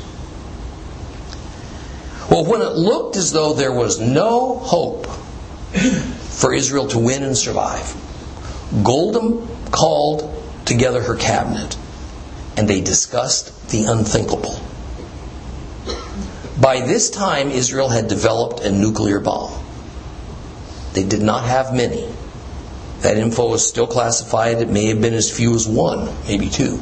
Well, 2.29 2.45
when 2.45 2.61
it 2.61 2.73
looked 2.73 3.15
as 3.15 3.31
though 3.31 3.53
there 3.53 3.71
was 3.71 3.99
no 3.99 4.57
hope 4.57 5.07
for 5.07 6.53
Israel 6.53 6.87
to 6.87 6.99
win 6.99 7.23
and 7.23 7.37
survive, 7.37 7.95
Golda 8.83 9.45
called 9.71 10.31
together 10.65 11.01
her 11.01 11.15
cabinet 11.15 11.77
and 12.57 12.67
they 12.67 12.81
discussed 12.81 13.69
the 13.69 13.85
unthinkable. 13.85 14.59
By 16.59 16.81
this 16.81 17.09
time, 17.09 17.51
Israel 17.51 17.89
had 17.89 18.07
developed 18.07 18.61
a 18.61 18.71
nuclear 18.71 19.19
bomb. 19.19 19.61
They 20.93 21.03
did 21.03 21.21
not 21.21 21.43
have 21.43 21.73
many. 21.73 22.07
That 23.05 23.17
info 23.17 23.53
is 23.53 23.63
still 23.63 23.85
classified. 23.85 24.61
It 24.61 24.67
may 24.67 24.87
have 24.87 24.99
been 24.99 25.13
as 25.13 25.29
few 25.29 25.53
as 25.53 25.67
one, 25.67 26.11
maybe 26.25 26.49
two. 26.49 26.79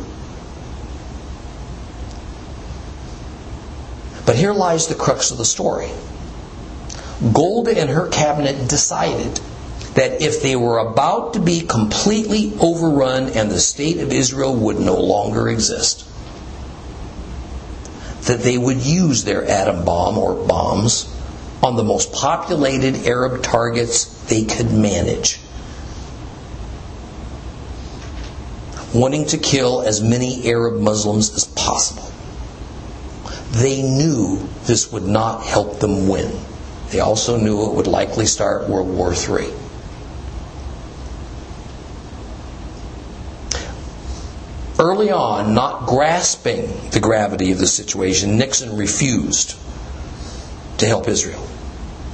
But 4.26 4.38
here 4.38 4.54
lies 4.54 4.88
the 4.88 4.96
crux 4.96 5.32
of 5.32 5.38
the 5.38 5.44
story. 5.44 5.90
Golda 7.34 7.78
and 7.78 7.90
her 7.90 8.08
cabinet 8.08 8.70
decided 8.70 9.42
that 9.96 10.22
if 10.22 10.42
they 10.42 10.56
were 10.56 10.78
about 10.78 11.34
to 11.34 11.42
be 11.42 11.60
completely 11.60 12.54
overrun 12.58 13.28
and 13.32 13.52
the 13.52 13.60
state 13.60 14.00
of 14.00 14.14
Israel 14.14 14.56
would 14.56 14.80
no 14.80 14.96
longer 14.96 15.50
exist, 15.50 16.08
that 18.28 18.40
they 18.40 18.58
would 18.58 18.80
use 18.80 19.26
their 19.26 19.44
atom 19.44 19.84
bomb 19.84 20.18
or 20.18 20.36
bombs 20.48 21.14
on 21.62 21.76
the 21.76 21.84
most 21.84 22.14
populated 22.14 23.06
Arab 23.08 23.44
targets 23.44 24.06
they 24.30 24.46
could 24.46 24.72
manage. 24.72 25.43
Wanting 28.94 29.26
to 29.28 29.38
kill 29.38 29.82
as 29.82 30.02
many 30.02 30.48
Arab 30.50 30.80
Muslims 30.80 31.34
as 31.34 31.46
possible. 31.46 32.12
They 33.52 33.82
knew 33.82 34.48
this 34.66 34.92
would 34.92 35.04
not 35.04 35.44
help 35.44 35.80
them 35.80 36.08
win. 36.08 36.32
They 36.92 37.00
also 37.00 37.38
knew 37.38 37.66
it 37.66 37.74
would 37.74 37.88
likely 37.88 38.28
start 38.28 38.70
World 38.70 38.90
War 38.90 39.14
III. 39.14 39.52
Early 44.78 45.12
on, 45.12 45.56
not 45.56 45.88
grasping 45.88 46.90
the 46.92 47.00
gravity 47.00 47.52
of 47.52 47.58
the 47.58 47.68
situation, 47.68 48.38
Nixon 48.38 48.78
refused 48.78 49.56
to 50.78 50.86
help 50.86 51.08
Israel. 51.08 51.48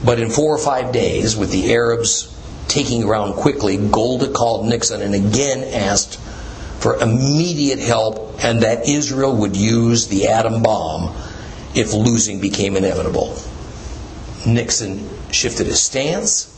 But 0.05 0.19
in 0.19 0.29
four 0.29 0.55
or 0.55 0.59
five 0.59 0.93
days, 0.93 1.35
with 1.35 1.51
the 1.51 1.73
Arabs 1.73 2.33
taking 2.67 3.01
ground 3.01 3.35
quickly, 3.35 3.75
Golda 3.77 4.29
called 4.29 4.65
Nixon 4.65 5.01
and 5.01 5.15
again 5.15 5.63
asked 5.73 6.19
for 6.79 6.95
immediate 7.01 7.79
help 7.79 8.43
and 8.43 8.61
that 8.61 8.87
Israel 8.87 9.35
would 9.35 9.55
use 9.55 10.07
the 10.07 10.29
atom 10.29 10.63
bomb 10.63 11.15
if 11.75 11.93
losing 11.93 12.39
became 12.39 12.75
inevitable. 12.75 13.37
Nixon 14.45 15.09
shifted 15.31 15.67
his 15.67 15.81
stance 15.81 16.55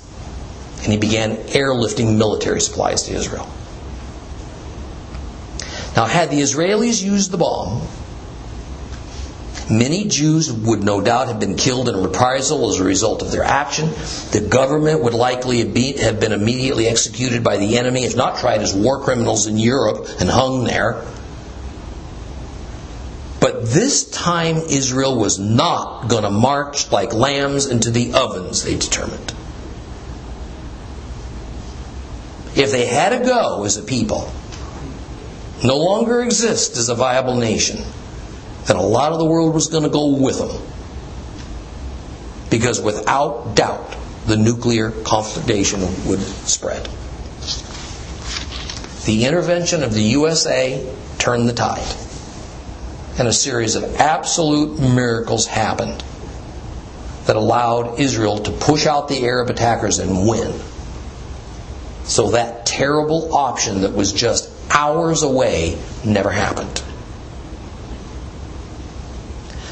and 0.83 0.91
he 0.91 0.97
began 0.97 1.37
airlifting 1.37 2.17
military 2.17 2.61
supplies 2.61 3.03
to 3.03 3.13
Israel. 3.13 3.49
Now, 5.95 6.05
had 6.05 6.29
the 6.29 6.39
Israelis 6.41 7.03
used 7.03 7.31
the 7.31 7.37
bomb, 7.37 7.85
many 9.71 10.07
Jews 10.07 10.51
would 10.51 10.83
no 10.83 11.01
doubt 11.01 11.27
have 11.27 11.39
been 11.39 11.55
killed 11.55 11.89
in 11.89 12.03
reprisal 12.03 12.69
as 12.69 12.79
a 12.79 12.83
result 12.83 13.21
of 13.21 13.31
their 13.31 13.43
action. 13.43 13.89
The 14.31 14.45
government 14.47 15.03
would 15.03 15.13
likely 15.13 15.59
have 15.59 16.19
been 16.19 16.31
immediately 16.31 16.87
executed 16.87 17.43
by 17.43 17.57
the 17.57 17.77
enemy, 17.77 18.03
if 18.03 18.15
not 18.15 18.37
tried 18.37 18.61
as 18.61 18.73
war 18.73 19.01
criminals 19.03 19.47
in 19.47 19.57
Europe 19.57 20.07
and 20.19 20.29
hung 20.29 20.65
there. 20.65 21.03
But 23.39 23.65
this 23.65 24.09
time, 24.09 24.57
Israel 24.57 25.17
was 25.17 25.39
not 25.39 26.07
going 26.07 26.23
to 26.23 26.29
march 26.29 26.91
like 26.91 27.13
lambs 27.13 27.65
into 27.65 27.89
the 27.89 28.13
ovens, 28.13 28.63
they 28.63 28.77
determined. 28.77 29.33
If 32.55 32.71
they 32.71 32.85
had 32.85 33.17
to 33.17 33.25
go 33.25 33.63
as 33.63 33.77
a 33.77 33.81
people, 33.81 34.31
no 35.63 35.77
longer 35.77 36.21
exist 36.21 36.77
as 36.77 36.89
a 36.89 36.95
viable 36.95 37.35
nation, 37.35 37.83
then 38.71 38.77
a 38.77 38.87
lot 38.87 39.11
of 39.11 39.19
the 39.19 39.25
world 39.25 39.53
was 39.53 39.67
going 39.67 39.83
to 39.83 39.89
go 39.89 40.15
with 40.15 40.37
them. 40.37 40.61
Because 42.49 42.79
without 42.79 43.53
doubt, 43.53 43.97
the 44.27 44.37
nuclear 44.37 44.91
conflagration 44.91 45.81
would 46.07 46.21
spread. 46.21 46.85
The 49.03 49.25
intervention 49.25 49.83
of 49.83 49.93
the 49.93 50.01
USA 50.01 50.89
turned 51.17 51.49
the 51.49 51.53
tide. 51.53 51.95
And 53.19 53.27
a 53.27 53.33
series 53.33 53.75
of 53.75 53.83
absolute 53.95 54.79
miracles 54.79 55.47
happened 55.47 56.01
that 57.25 57.35
allowed 57.35 57.99
Israel 57.99 58.37
to 58.37 58.51
push 58.51 58.85
out 58.85 59.09
the 59.09 59.25
Arab 59.25 59.49
attackers 59.49 59.99
and 59.99 60.25
win. 60.25 60.57
So 62.05 62.31
that 62.31 62.65
terrible 62.65 63.35
option 63.35 63.81
that 63.81 63.91
was 63.91 64.13
just 64.13 64.49
hours 64.73 65.23
away 65.23 65.77
never 66.05 66.29
happened. 66.31 66.81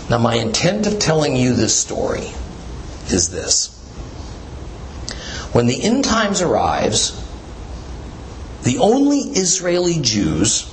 Now, 0.09 0.17
my 0.17 0.35
intent 0.35 0.87
of 0.87 0.99
telling 0.99 1.35
you 1.35 1.53
this 1.53 1.77
story 1.77 2.31
is 3.09 3.29
this. 3.29 3.75
When 5.51 5.67
the 5.67 5.81
end 5.83 6.03
times 6.03 6.41
arrives, 6.41 7.11
the 8.63 8.79
only 8.79 9.19
Israeli 9.19 9.99
Jews 10.01 10.71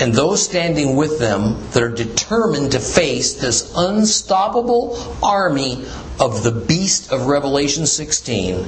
and 0.00 0.12
those 0.12 0.42
standing 0.42 0.96
with 0.96 1.18
them 1.18 1.56
that 1.70 1.82
are 1.82 1.90
determined 1.90 2.72
to 2.72 2.80
face 2.80 3.34
this 3.34 3.72
unstoppable 3.76 4.98
army 5.22 5.84
of 6.18 6.42
the 6.42 6.50
beast 6.50 7.12
of 7.12 7.26
Revelation 7.26 7.86
16 7.86 8.66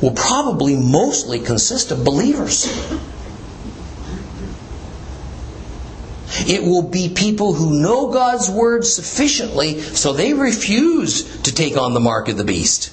will 0.00 0.12
probably 0.12 0.76
mostly 0.76 1.40
consist 1.40 1.90
of 1.90 2.04
believers. 2.04 2.66
It 6.46 6.62
will 6.62 6.82
be 6.82 7.08
people 7.08 7.54
who 7.54 7.80
know 7.80 8.10
God's 8.10 8.48
word 8.48 8.84
sufficiently 8.84 9.80
so 9.80 10.12
they 10.12 10.32
refuse 10.32 11.42
to 11.42 11.54
take 11.54 11.76
on 11.76 11.94
the 11.94 12.00
mark 12.00 12.28
of 12.28 12.36
the 12.36 12.44
beast. 12.44 12.92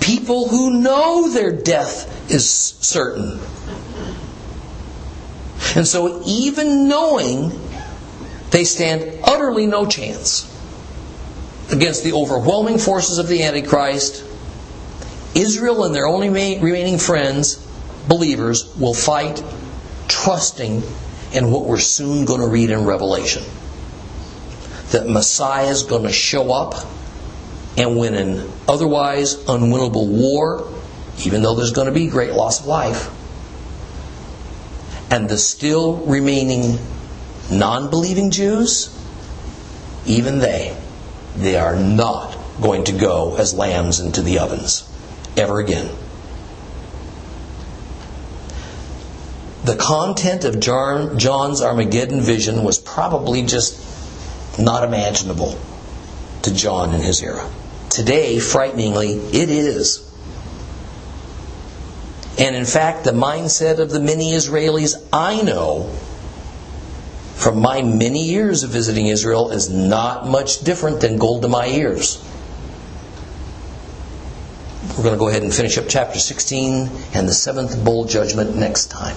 People 0.00 0.48
who 0.48 0.80
know 0.80 1.30
their 1.30 1.52
death 1.52 2.30
is 2.30 2.48
certain. 2.48 3.40
And 5.76 5.86
so, 5.86 6.22
even 6.24 6.88
knowing 6.88 7.52
they 8.50 8.64
stand 8.64 9.20
utterly 9.24 9.66
no 9.66 9.86
chance 9.86 10.44
against 11.70 12.04
the 12.04 12.12
overwhelming 12.12 12.78
forces 12.78 13.18
of 13.18 13.28
the 13.28 13.42
Antichrist, 13.42 14.24
Israel 15.34 15.84
and 15.84 15.94
their 15.94 16.06
only 16.06 16.28
remaining 16.28 16.98
friends, 16.98 17.56
believers, 18.08 18.74
will 18.76 18.94
fight 18.94 19.42
trusting 20.08 20.82
in 21.32 21.50
what 21.50 21.64
we're 21.64 21.78
soon 21.78 22.24
going 22.24 22.40
to 22.40 22.46
read 22.46 22.70
in 22.70 22.84
Revelation. 22.84 23.42
That 24.90 25.06
Messiah 25.08 25.68
is 25.68 25.82
going 25.82 26.04
to 26.04 26.12
show 26.12 26.52
up 26.52 26.74
and 27.76 27.96
win 27.96 28.14
an 28.14 28.50
otherwise 28.66 29.36
unwinnable 29.36 30.08
war, 30.08 30.72
even 31.24 31.42
though 31.42 31.54
there's 31.54 31.72
going 31.72 31.86
to 31.86 31.92
be 31.92 32.06
great 32.06 32.32
loss 32.32 32.60
of 32.60 32.66
life. 32.66 33.10
And 35.10 35.28
the 35.28 35.38
still 35.38 35.96
remaining 35.96 36.78
non 37.50 37.90
believing 37.90 38.30
Jews, 38.30 38.94
even 40.06 40.38
they, 40.38 40.76
they 41.36 41.56
are 41.56 41.76
not 41.76 42.36
going 42.60 42.84
to 42.84 42.92
go 42.92 43.36
as 43.36 43.54
lambs 43.54 44.00
into 44.00 44.22
the 44.22 44.38
ovens 44.38 44.90
ever 45.36 45.60
again. 45.60 45.88
The 49.68 49.76
content 49.76 50.46
of 50.46 50.60
John's 50.60 51.60
Armageddon 51.60 52.22
vision 52.22 52.64
was 52.64 52.78
probably 52.78 53.42
just 53.42 53.78
not 54.58 54.82
imaginable 54.82 55.60
to 56.40 56.54
John 56.54 56.94
in 56.94 57.02
his 57.02 57.22
era. 57.22 57.46
Today, 57.90 58.38
frighteningly, 58.38 59.10
it 59.10 59.50
is. 59.50 60.10
And 62.38 62.56
in 62.56 62.64
fact, 62.64 63.04
the 63.04 63.10
mindset 63.10 63.78
of 63.78 63.90
the 63.90 64.00
many 64.00 64.32
Israelis 64.32 64.94
I 65.12 65.42
know 65.42 65.94
from 67.34 67.60
my 67.60 67.82
many 67.82 68.24
years 68.24 68.62
of 68.62 68.70
visiting 68.70 69.08
Israel 69.08 69.50
is 69.50 69.68
not 69.68 70.26
much 70.26 70.60
different 70.60 71.02
than 71.02 71.18
Golda 71.18 71.48
Meir's. 71.48 72.24
We're 74.96 75.04
going 75.04 75.14
to 75.14 75.18
go 75.18 75.28
ahead 75.28 75.42
and 75.42 75.52
finish 75.52 75.76
up 75.76 75.84
chapter 75.90 76.18
16 76.18 76.88
and 77.12 77.28
the 77.28 77.34
seventh 77.34 77.84
bowl 77.84 78.06
judgment 78.06 78.56
next 78.56 78.86
time. 78.86 79.16